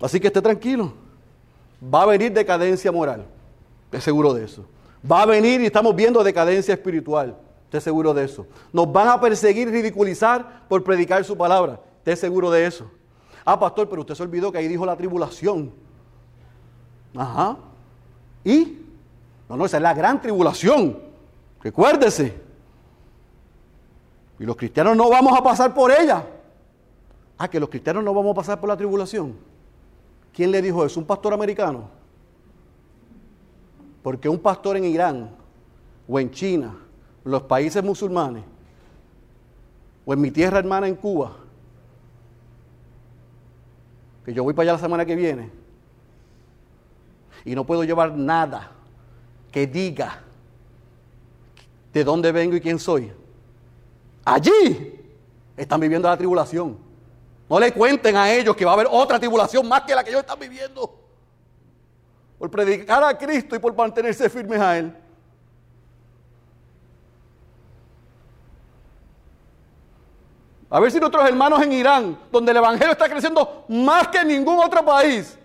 [0.00, 0.92] Así que esté tranquilo.
[1.82, 3.24] Va a venir decadencia moral.
[3.90, 4.66] Es seguro de eso.
[5.10, 7.36] Va a venir y estamos viendo decadencia espiritual.
[7.64, 8.46] Esté seguro de eso.
[8.72, 11.80] Nos van a perseguir, ridiculizar por predicar su palabra.
[11.98, 12.90] Esté seguro de eso.
[13.44, 15.72] Ah, pastor, pero usted se olvidó que ahí dijo la tribulación.
[17.14, 17.56] Ajá.
[18.44, 18.78] ¿Y?
[19.48, 20.98] No, no, esa es la gran tribulación.
[21.62, 22.40] Recuérdese.
[24.38, 26.24] Y los cristianos no vamos a pasar por ella.
[27.38, 29.36] Ah, que los cristianos no vamos a pasar por la tribulación.
[30.32, 30.98] ¿Quién le dijo eso?
[30.98, 31.88] ¿Un pastor americano?
[34.02, 35.30] Porque un pastor en Irán
[36.08, 36.74] o en China,
[37.24, 38.44] los países musulmanes,
[40.04, 41.36] o en mi tierra hermana en Cuba,
[44.24, 45.50] que yo voy para allá la semana que viene,
[47.44, 48.70] y no puedo llevar nada
[49.50, 50.20] que diga
[51.92, 53.12] de dónde vengo y quién soy.
[54.24, 55.00] Allí
[55.56, 56.78] están viviendo la tribulación.
[57.48, 60.10] No le cuenten a ellos que va a haber otra tribulación más que la que
[60.10, 60.98] ellos están viviendo
[62.38, 64.96] por predicar a Cristo y por mantenerse firmes a Él.
[70.70, 74.28] A ver si nuestros hermanos en Irán, donde el Evangelio está creciendo más que en
[74.28, 75.38] ningún otro país,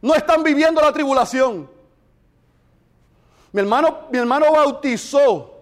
[0.00, 1.68] no están viviendo la tribulación.
[3.52, 5.58] Mi hermano, mi hermano bautizó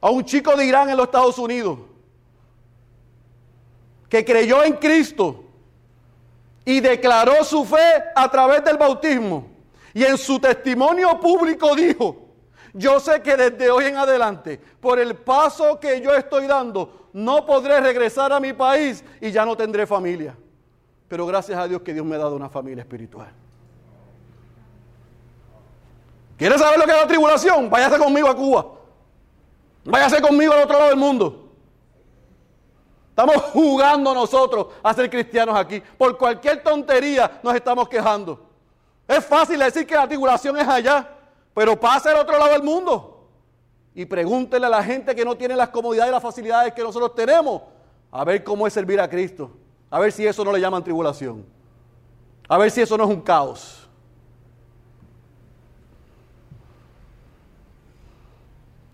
[0.00, 1.78] a un chico de Irán en los Estados Unidos
[4.08, 5.44] que creyó en Cristo
[6.64, 9.48] y declaró su fe a través del bautismo.
[9.92, 12.26] Y en su testimonio público dijo,
[12.72, 17.46] yo sé que desde hoy en adelante, por el paso que yo estoy dando, no
[17.46, 20.36] podré regresar a mi país y ya no tendré familia.
[21.08, 23.28] Pero gracias a Dios que Dios me ha dado una familia espiritual.
[26.36, 27.70] ¿Quieres saber lo que es la tribulación?
[27.70, 28.66] Váyase conmigo a Cuba.
[29.84, 31.50] Váyase conmigo al otro lado del mundo.
[33.10, 35.80] Estamos jugando nosotros a ser cristianos aquí.
[35.96, 38.50] Por cualquier tontería nos estamos quejando.
[39.08, 41.08] Es fácil decir que la tribulación es allá,
[41.54, 43.30] pero pasa al otro lado del mundo.
[43.94, 47.14] Y pregúntele a la gente que no tiene las comodidades y las facilidades que nosotros
[47.14, 47.62] tenemos,
[48.10, 49.50] a ver cómo es servir a Cristo.
[49.90, 51.44] A ver si eso no le llaman tribulación.
[52.48, 53.88] A ver si eso no es un caos.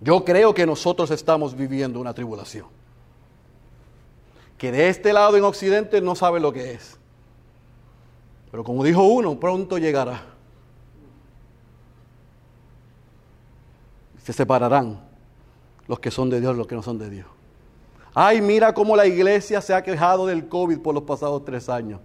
[0.01, 2.67] Yo creo que nosotros estamos viviendo una tribulación.
[4.59, 6.99] Que de este lado en Occidente no sabe lo que es.
[8.51, 10.25] Pero como dijo uno, pronto llegará.
[14.23, 15.01] Se separarán
[15.87, 17.27] los que son de Dios los que no son de Dios.
[18.15, 22.01] Ay, mira cómo la iglesia se ha quejado del COVID por los pasados tres años.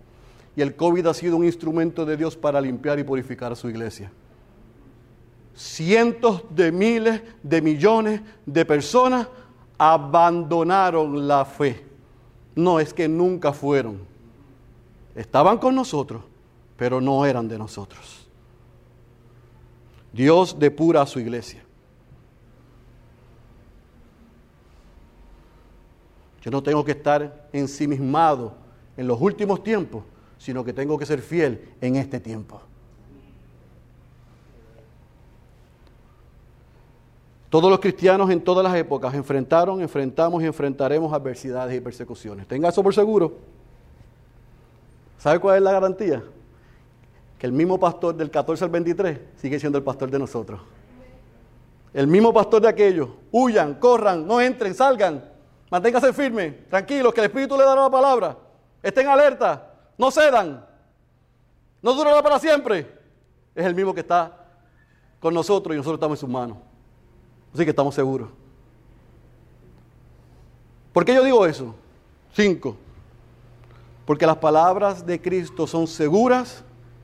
[0.55, 3.69] Y el COVID ha sido un instrumento de Dios para limpiar y purificar a su
[3.69, 4.11] iglesia.
[5.53, 9.27] Cientos de miles de millones de personas
[9.77, 11.85] abandonaron la fe
[12.55, 13.99] No, es que nunca fueron.
[15.13, 16.23] Estaban con nosotros,
[16.75, 18.27] pero no eran de nosotros.
[20.11, 21.66] Dios depura a su iglesia.
[26.47, 28.53] Yo no tengo que estar ensimismado
[28.95, 30.05] en los últimos tiempos,
[30.37, 32.61] sino que tengo que ser fiel en este tiempo.
[37.49, 42.47] Todos los cristianos en todas las épocas enfrentaron, enfrentamos y enfrentaremos adversidades y persecuciones.
[42.47, 43.39] Tenga eso por seguro.
[45.17, 46.23] ¿Sabe cuál es la garantía?
[47.37, 50.61] Que el mismo pastor del 14 al 23 sigue siendo el pastor de nosotros.
[51.93, 53.09] El mismo pastor de aquellos.
[53.33, 55.35] Huyan, corran, no entren, salgan.
[55.69, 58.37] Manténgase firme, tranquilos, que el Espíritu le dará la palabra.
[58.81, 60.65] Estén alerta, no cedan.
[61.81, 62.87] No durará para siempre.
[63.53, 64.45] Es el mismo que está
[65.19, 66.57] con nosotros y nosotros estamos en sus manos.
[67.53, 68.29] Así que estamos seguros.
[70.93, 71.75] ¿Por qué yo digo eso?
[72.33, 72.75] Cinco.
[74.05, 76.63] Porque las palabras de Cristo son seguras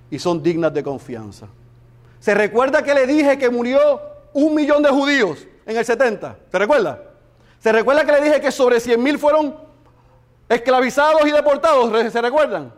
[0.09, 1.47] y son dignas de confianza.
[2.19, 3.79] ¿Se recuerda que le dije que murió
[4.31, 6.37] un millón de judíos en el 70?
[6.49, 7.12] ¿Se recuerda?
[7.63, 9.55] ¿Se recuerda que le dije que sobre 100 mil fueron
[10.49, 12.11] esclavizados y deportados?
[12.11, 12.73] ¿Se recuerdan?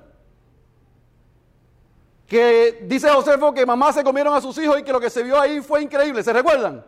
[2.28, 5.24] Que dice Josefo que mamá se comieron a sus hijos y que lo que se
[5.24, 6.22] vio ahí fue increíble.
[6.22, 6.86] ¿Se recuerdan?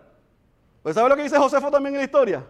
[0.84, 2.46] Pues ¿sabe lo que dice Josefo también en la historia?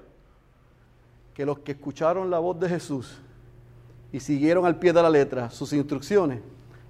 [1.34, 3.18] Que los que escucharon la voz de Jesús
[4.12, 6.42] y siguieron al pie de la letra sus instrucciones,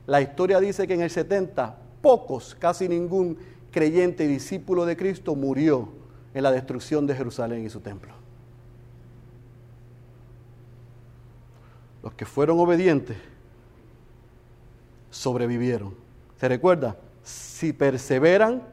[0.08, 3.38] la historia dice que en el 70 pocos, casi ningún
[3.70, 5.90] creyente y discípulo de Cristo murió
[6.34, 8.17] en la destrucción de Jerusalén y su templo.
[12.04, 13.18] Los que fueron obedientes
[15.10, 15.96] sobrevivieron.
[16.40, 16.98] ¿Se recuerda?
[17.24, 18.64] Si perseveran,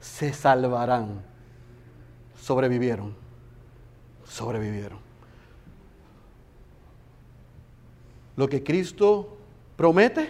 [0.00, 1.22] se salvarán.
[2.40, 3.14] Sobrevivieron.
[4.24, 4.98] Sobrevivieron.
[8.36, 9.36] Lo que Cristo
[9.76, 10.28] promete,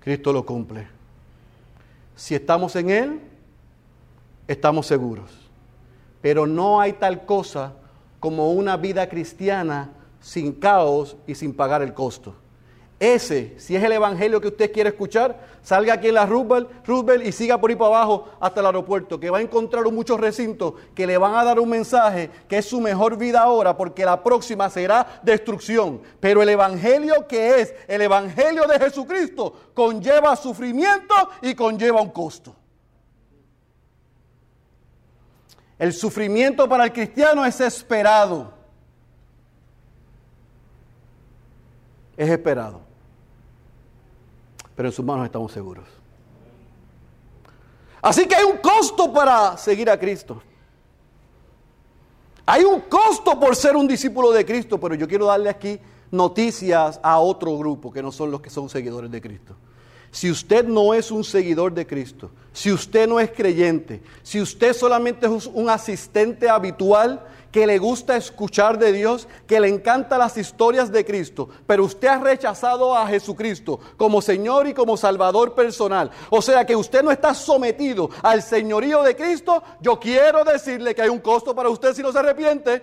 [0.00, 0.88] Cristo lo cumple.
[2.14, 3.20] Si estamos en Él,
[4.48, 5.30] estamos seguros.
[6.22, 7.74] Pero no hay tal cosa
[8.20, 9.90] como una vida cristiana
[10.26, 12.34] sin caos y sin pagar el costo.
[12.98, 17.30] Ese, si es el evangelio que usted quiere escuchar, salga aquí en la Roosevelt, y
[17.30, 21.06] siga por ahí para abajo hasta el aeropuerto, que va a encontrar muchos recintos que
[21.06, 24.68] le van a dar un mensaje que es su mejor vida ahora, porque la próxima
[24.68, 26.00] será destrucción.
[26.18, 32.56] Pero el evangelio que es el evangelio de Jesucristo conlleva sufrimiento y conlleva un costo.
[35.78, 38.55] El sufrimiento para el cristiano es esperado.
[42.16, 42.80] Es esperado.
[44.74, 45.84] Pero en sus manos estamos seguros.
[48.02, 50.42] Así que hay un costo para seguir a Cristo.
[52.44, 55.80] Hay un costo por ser un discípulo de Cristo, pero yo quiero darle aquí
[56.12, 59.56] noticias a otro grupo que no son los que son seguidores de Cristo.
[60.12, 64.72] Si usted no es un seguidor de Cristo, si usted no es creyente, si usted
[64.72, 67.26] solamente es un asistente habitual
[67.56, 72.06] que le gusta escuchar de Dios, que le encantan las historias de Cristo, pero usted
[72.06, 77.10] ha rechazado a Jesucristo como Señor y como Salvador personal, o sea que usted no
[77.10, 81.94] está sometido al señorío de Cristo, yo quiero decirle que hay un costo para usted
[81.94, 82.82] si no se arrepiente.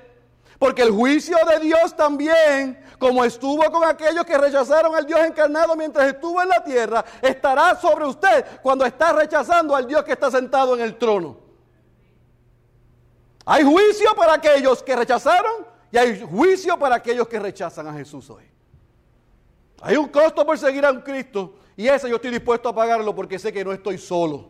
[0.58, 5.76] Porque el juicio de Dios también, como estuvo con aquellos que rechazaron al Dios encarnado
[5.76, 10.32] mientras estuvo en la tierra, estará sobre usted cuando está rechazando al Dios que está
[10.32, 11.43] sentado en el trono.
[13.46, 18.30] Hay juicio para aquellos que rechazaron y hay juicio para aquellos que rechazan a Jesús
[18.30, 18.44] hoy.
[19.82, 23.14] Hay un costo por seguir a un Cristo y ese yo estoy dispuesto a pagarlo
[23.14, 24.50] porque sé que no estoy solo.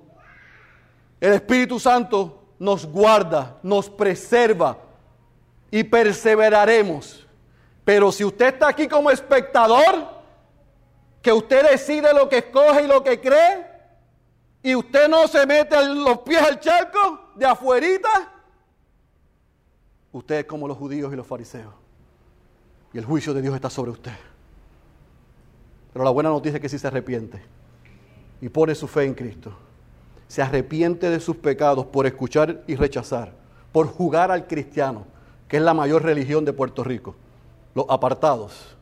[1.20, 4.78] El Espíritu Santo nos guarda, nos preserva
[5.72, 7.26] y perseveraremos.
[7.84, 10.08] Pero si usted está aquí como espectador,
[11.22, 13.66] que usted decide lo que escoge y lo que cree,
[14.62, 18.33] y usted no se mete los pies al charco de afuerita,
[20.14, 21.74] usted es como los judíos y los fariseos.
[22.94, 24.14] Y el juicio de Dios está sobre usted.
[25.92, 27.42] Pero la buena noticia es que si se arrepiente
[28.40, 29.52] y pone su fe en Cristo,
[30.28, 33.34] se arrepiente de sus pecados por escuchar y rechazar,
[33.72, 35.06] por jugar al cristiano,
[35.48, 37.16] que es la mayor religión de Puerto Rico,
[37.76, 38.76] los apartados.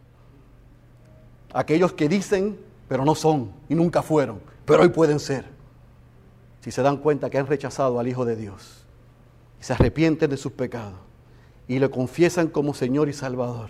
[1.54, 2.58] Aquellos que dicen,
[2.88, 5.46] pero no son y nunca fueron, pero hoy pueden ser.
[6.62, 8.86] Si se dan cuenta que han rechazado al Hijo de Dios
[9.60, 11.11] y se arrepienten de sus pecados
[11.68, 13.70] y le confiesan como Señor y Salvador,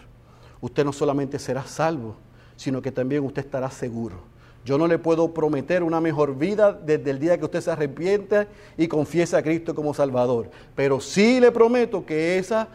[0.60, 2.16] usted no solamente será salvo,
[2.56, 4.32] sino que también usted estará seguro.
[4.64, 8.48] Yo no le puedo prometer una mejor vida desde el día que usted se arrepiente
[8.78, 12.68] y confiese a Cristo como Salvador, pero sí le prometo que esa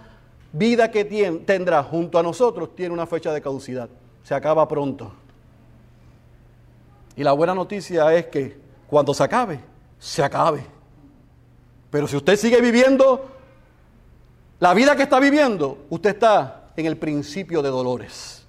[0.52, 1.04] vida que
[1.46, 3.88] tendrá junto a nosotros tiene una fecha de caducidad.
[4.24, 5.12] Se acaba pronto.
[7.14, 8.58] Y la buena noticia es que
[8.88, 9.60] cuando se acabe,
[9.98, 10.64] se acabe.
[11.90, 13.35] Pero si usted sigue viviendo
[14.58, 18.44] la vida que está viviendo, usted está en el principio de dolores.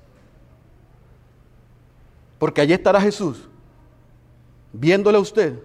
[2.39, 3.47] Porque allí estará Jesús,
[4.72, 5.60] viéndole a usted,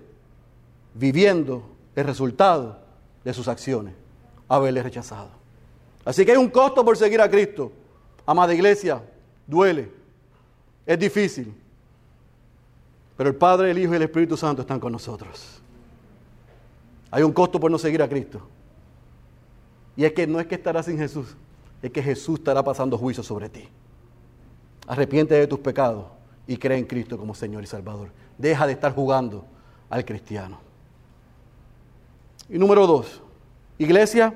[0.94, 1.62] viviendo
[1.94, 2.78] el resultado
[3.24, 3.94] de sus acciones,
[4.48, 5.30] haberle rechazado.
[6.04, 7.70] Así que hay un costo por seguir a Cristo.
[8.26, 9.02] Amada iglesia,
[9.46, 9.90] duele,
[10.86, 11.54] es difícil.
[13.16, 15.60] Pero el Padre, el Hijo y el Espíritu Santo están con nosotros.
[17.10, 18.40] Hay un costo por no seguir a Cristo.
[19.96, 21.36] Y es que no es que estarás sin Jesús,
[21.82, 23.68] es que Jesús estará pasando juicio sobre ti.
[24.86, 26.06] Arrepiente de tus pecados
[26.46, 28.08] y cree en Cristo como Señor y Salvador.
[28.38, 29.44] Deja de estar jugando
[29.90, 30.58] al cristiano.
[32.48, 33.20] Y número dos,
[33.78, 34.34] iglesia,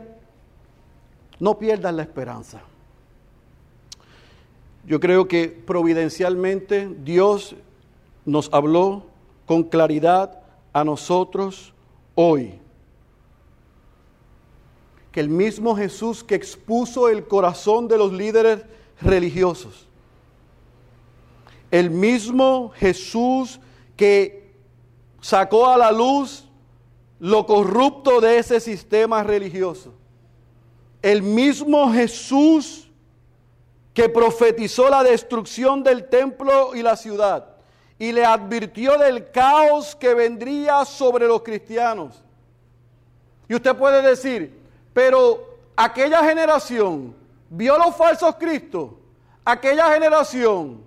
[1.39, 2.61] no pierdas la esperanza.
[4.87, 7.57] Yo creo que providencialmente Dios
[8.25, 9.05] nos habló
[9.45, 10.41] con claridad
[10.73, 11.73] a nosotros
[12.15, 12.61] hoy
[15.21, 18.65] el mismo Jesús que expuso el corazón de los líderes
[19.01, 19.87] religiosos,
[21.71, 23.61] el mismo Jesús
[23.97, 24.55] que
[25.21, 26.45] sacó a la luz
[27.19, 29.93] lo corrupto de ese sistema religioso,
[31.03, 32.89] el mismo Jesús
[33.95, 37.57] que profetizó la destrucción del templo y la ciudad
[37.99, 42.23] y le advirtió del caos que vendría sobre los cristianos.
[43.49, 44.66] Y usted puede decir,
[44.97, 47.15] pero aquella generación
[47.51, 48.93] vio los falsos cristos,
[49.45, 50.87] aquella generación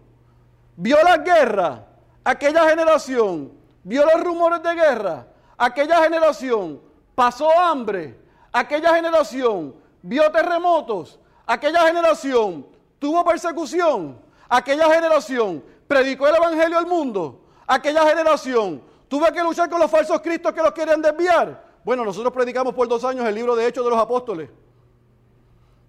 [0.75, 1.85] vio la guerra,
[2.23, 3.51] aquella generación
[3.83, 6.81] vio los rumores de guerra, aquella generación
[7.13, 8.19] pasó hambre,
[8.51, 12.65] aquella generación vio terremotos, aquella generación
[12.97, 19.79] tuvo persecución, aquella generación predicó el Evangelio al mundo, aquella generación tuvo que luchar con
[19.79, 21.68] los falsos cristos que los querían desviar.
[21.89, 24.47] Bueno, nosotros predicamos por dos años el libro de Hechos de los Apóstoles.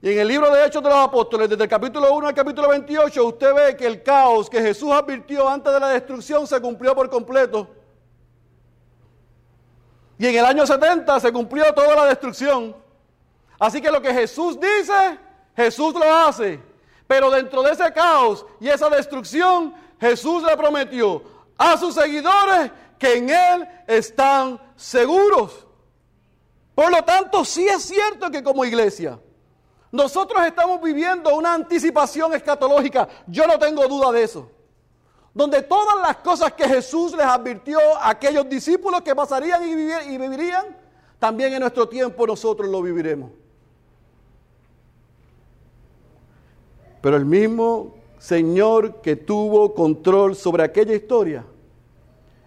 [0.01, 2.71] Y en el libro de Hechos de los Apóstoles, desde el capítulo 1 al capítulo
[2.71, 6.95] 28, usted ve que el caos que Jesús advirtió antes de la destrucción se cumplió
[6.95, 7.69] por completo.
[10.17, 12.75] Y en el año 70 se cumplió toda la destrucción.
[13.59, 15.19] Así que lo que Jesús dice,
[15.55, 16.63] Jesús lo hace.
[17.07, 21.23] Pero dentro de ese caos y esa destrucción, Jesús le prometió
[21.59, 25.67] a sus seguidores que en Él están seguros.
[26.81, 29.21] Por lo tanto, sí es cierto que como iglesia,
[29.93, 33.07] nosotros estamos viviendo una anticipación escatológica.
[33.27, 34.51] Yo no tengo duda de eso.
[35.35, 39.73] Donde todas las cosas que Jesús les advirtió a aquellos discípulos que pasarían y,
[40.15, 40.75] y vivirían,
[41.19, 43.31] también en nuestro tiempo nosotros lo viviremos.
[47.03, 51.45] Pero el mismo Señor que tuvo control sobre aquella historia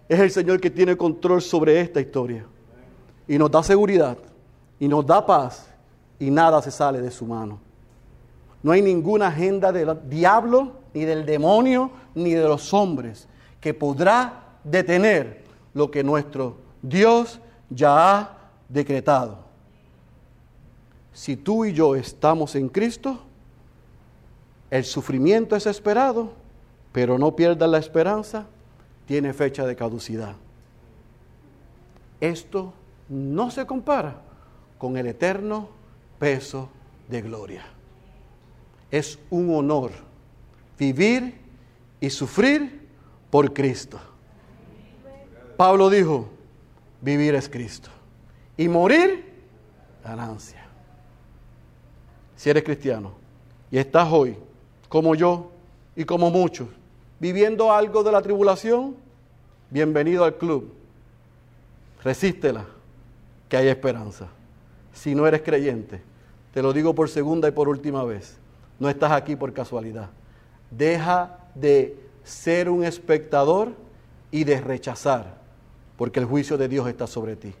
[0.08, 2.48] es el Señor que tiene control sobre esta historia
[3.26, 4.18] y nos da seguridad
[4.78, 5.66] y nos da paz
[6.18, 7.58] y nada se sale de su mano.
[8.62, 13.28] No hay ninguna agenda del diablo, ni del demonio, ni de los hombres
[13.60, 15.44] que podrá detener
[15.74, 19.38] lo que nuestro Dios ya ha decretado.
[21.12, 23.20] Si tú y yo estamos en Cristo,
[24.70, 26.32] el sufrimiento es esperado,
[26.92, 28.46] pero no pierdas la esperanza,
[29.06, 30.34] tiene fecha de caducidad.
[32.20, 32.72] Esto
[33.14, 34.16] no se compara
[34.76, 35.68] con el eterno
[36.18, 36.68] peso
[37.08, 37.64] de gloria.
[38.90, 39.92] Es un honor
[40.76, 41.38] vivir
[42.00, 42.88] y sufrir
[43.30, 43.98] por Cristo.
[45.56, 46.28] Pablo dijo,
[47.00, 47.88] vivir es Cristo.
[48.56, 49.32] Y morir,
[50.02, 50.66] ganancia.
[52.36, 53.12] Si eres cristiano
[53.70, 54.36] y estás hoy,
[54.88, 55.52] como yo
[55.94, 56.68] y como muchos,
[57.20, 58.96] viviendo algo de la tribulación,
[59.70, 60.72] bienvenido al club.
[62.02, 62.73] Resístela
[63.54, 64.26] que hay esperanza.
[64.92, 66.02] Si no eres creyente,
[66.52, 68.36] te lo digo por segunda y por última vez,
[68.80, 70.10] no estás aquí por casualidad.
[70.72, 73.68] Deja de ser un espectador
[74.32, 75.36] y de rechazar,
[75.96, 77.54] porque el juicio de Dios está sobre ti.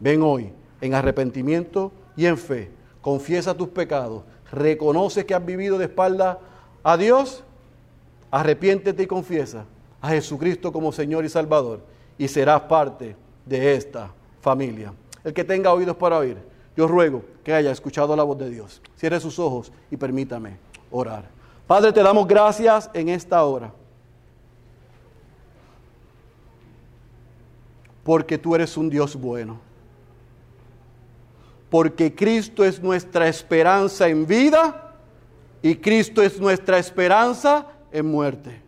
[0.00, 2.70] Ven hoy en arrepentimiento y en fe,
[3.00, 6.40] confiesa tus pecados, reconoce que has vivido de espalda
[6.82, 7.42] a Dios,
[8.30, 9.64] arrepiéntete y confiesa
[10.02, 11.80] a Jesucristo como Señor y Salvador
[12.18, 14.92] y serás parte de esta familia.
[15.24, 16.36] El que tenga oídos para oír,
[16.76, 18.80] yo ruego que haya escuchado la voz de Dios.
[18.96, 20.58] Cierre sus ojos y permítame
[20.90, 21.24] orar.
[21.66, 23.72] Padre, te damos gracias en esta hora.
[28.04, 29.68] Porque tú eres un Dios bueno.
[31.70, 34.94] porque Cristo es nuestra esperanza en vida
[35.60, 38.62] y Cristo es nuestra esperanza en muerte.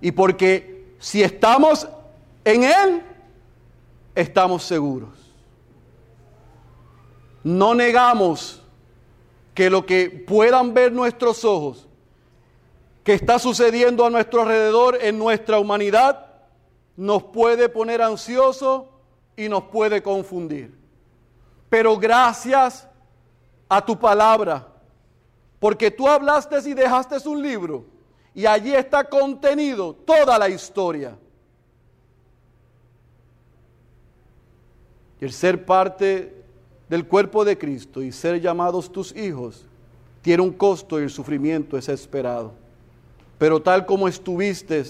[0.00, 1.88] Y porque si estamos
[2.44, 3.02] en Él,
[4.14, 5.10] estamos seguros.
[7.42, 8.62] No negamos
[9.54, 11.88] que lo que puedan ver nuestros ojos,
[13.04, 16.26] que está sucediendo a nuestro alrededor en nuestra humanidad,
[16.96, 18.84] nos puede poner ansiosos
[19.36, 20.74] y nos puede confundir.
[21.68, 22.86] Pero gracias
[23.68, 24.68] a tu palabra,
[25.58, 27.84] porque tú hablaste y dejaste un libro
[28.34, 31.16] y allí está contenido toda la historia.
[35.22, 36.34] El ser parte
[36.88, 39.64] del cuerpo de Cristo y ser llamados tus hijos
[40.20, 42.54] tiene un costo y el sufrimiento es esperado.
[43.38, 44.82] Pero tal como estuviste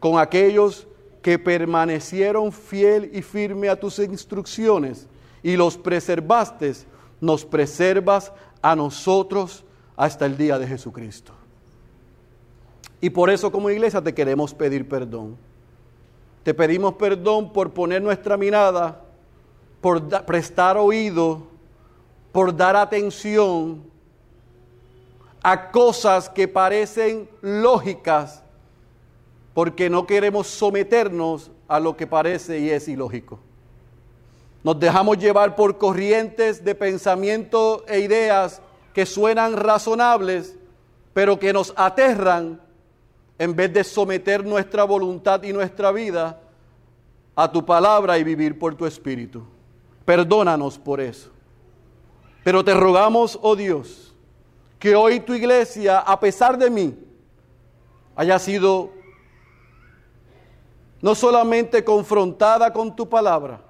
[0.00, 0.88] con aquellos
[1.22, 5.06] que permanecieron fiel y firme a tus instrucciones
[5.44, 6.72] y los preservaste,
[7.20, 11.30] nos preservas a nosotros hasta el día de Jesucristo.
[13.00, 15.36] Y por eso como iglesia te queremos pedir perdón.
[16.42, 19.05] Te pedimos perdón por poner nuestra mirada,
[19.80, 21.46] por prestar oído,
[22.32, 23.82] por dar atención
[25.42, 28.42] a cosas que parecen lógicas
[29.56, 33.40] porque no queremos someternos a lo que parece y es ilógico.
[34.62, 38.60] Nos dejamos llevar por corrientes de pensamiento e ideas
[38.92, 40.56] que suenan razonables,
[41.14, 42.60] pero que nos aterran
[43.38, 46.38] en vez de someter nuestra voluntad y nuestra vida
[47.34, 49.42] a tu palabra y vivir por tu espíritu.
[50.06, 51.30] Perdónanos por eso.
[52.42, 54.14] Pero te rogamos, oh Dios,
[54.78, 56.96] que hoy tu iglesia, a pesar de mí,
[58.14, 58.92] haya sido
[61.02, 63.60] no solamente confrontada con tu palabra,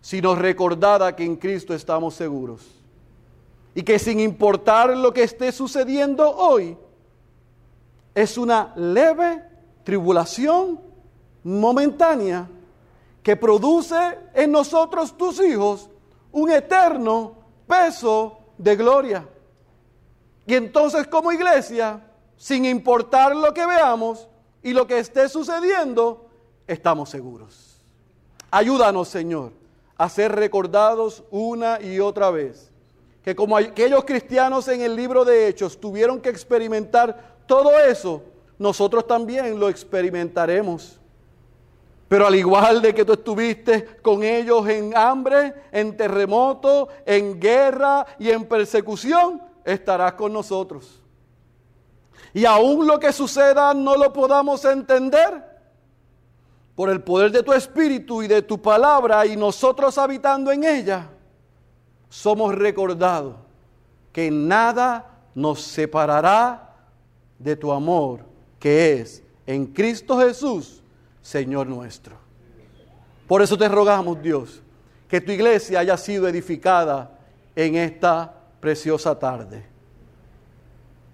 [0.00, 2.66] sino recordada que en Cristo estamos seguros.
[3.74, 6.76] Y que sin importar lo que esté sucediendo hoy,
[8.14, 9.44] es una leve
[9.84, 10.80] tribulación
[11.44, 12.48] momentánea
[13.22, 15.90] que produce en nosotros tus hijos
[16.32, 17.34] un eterno
[17.66, 19.28] peso de gloria.
[20.46, 22.02] Y entonces como iglesia,
[22.36, 24.28] sin importar lo que veamos
[24.62, 26.28] y lo que esté sucediendo,
[26.66, 27.84] estamos seguros.
[28.50, 29.52] Ayúdanos, Señor,
[29.96, 32.70] a ser recordados una y otra vez.
[33.22, 38.22] Que como aquellos cristianos en el libro de Hechos tuvieron que experimentar todo eso,
[38.58, 40.99] nosotros también lo experimentaremos.
[42.10, 48.04] Pero al igual de que tú estuviste con ellos en hambre, en terremoto, en guerra
[48.18, 51.00] y en persecución, estarás con nosotros.
[52.34, 55.44] Y aún lo que suceda no lo podamos entender,
[56.74, 61.10] por el poder de tu espíritu y de tu palabra y nosotros habitando en ella,
[62.08, 63.36] somos recordados
[64.12, 66.74] que nada nos separará
[67.38, 68.24] de tu amor,
[68.58, 70.79] que es en Cristo Jesús,
[71.30, 72.16] Señor nuestro.
[73.28, 74.60] Por eso te rogamos, Dios,
[75.06, 77.16] que tu iglesia haya sido edificada
[77.54, 79.64] en esta preciosa tarde.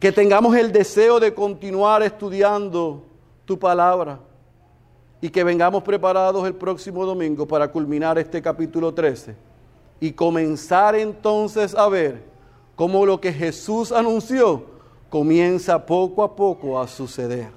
[0.01, 3.05] Que tengamos el deseo de continuar estudiando
[3.45, 4.19] tu palabra
[5.21, 9.37] y que vengamos preparados el próximo domingo para culminar este capítulo 13
[10.01, 12.25] y comenzar entonces a ver
[12.75, 14.65] cómo lo que Jesús anunció
[15.11, 17.51] comienza poco a poco a suceder.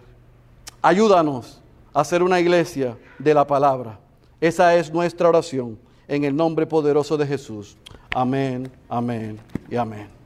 [0.81, 1.58] Ayúdanos
[1.93, 3.99] a ser una iglesia de la palabra.
[4.41, 7.77] Esa es nuestra oración en el nombre poderoso de Jesús.
[8.13, 9.39] Amén, amén
[9.69, 10.18] y amén.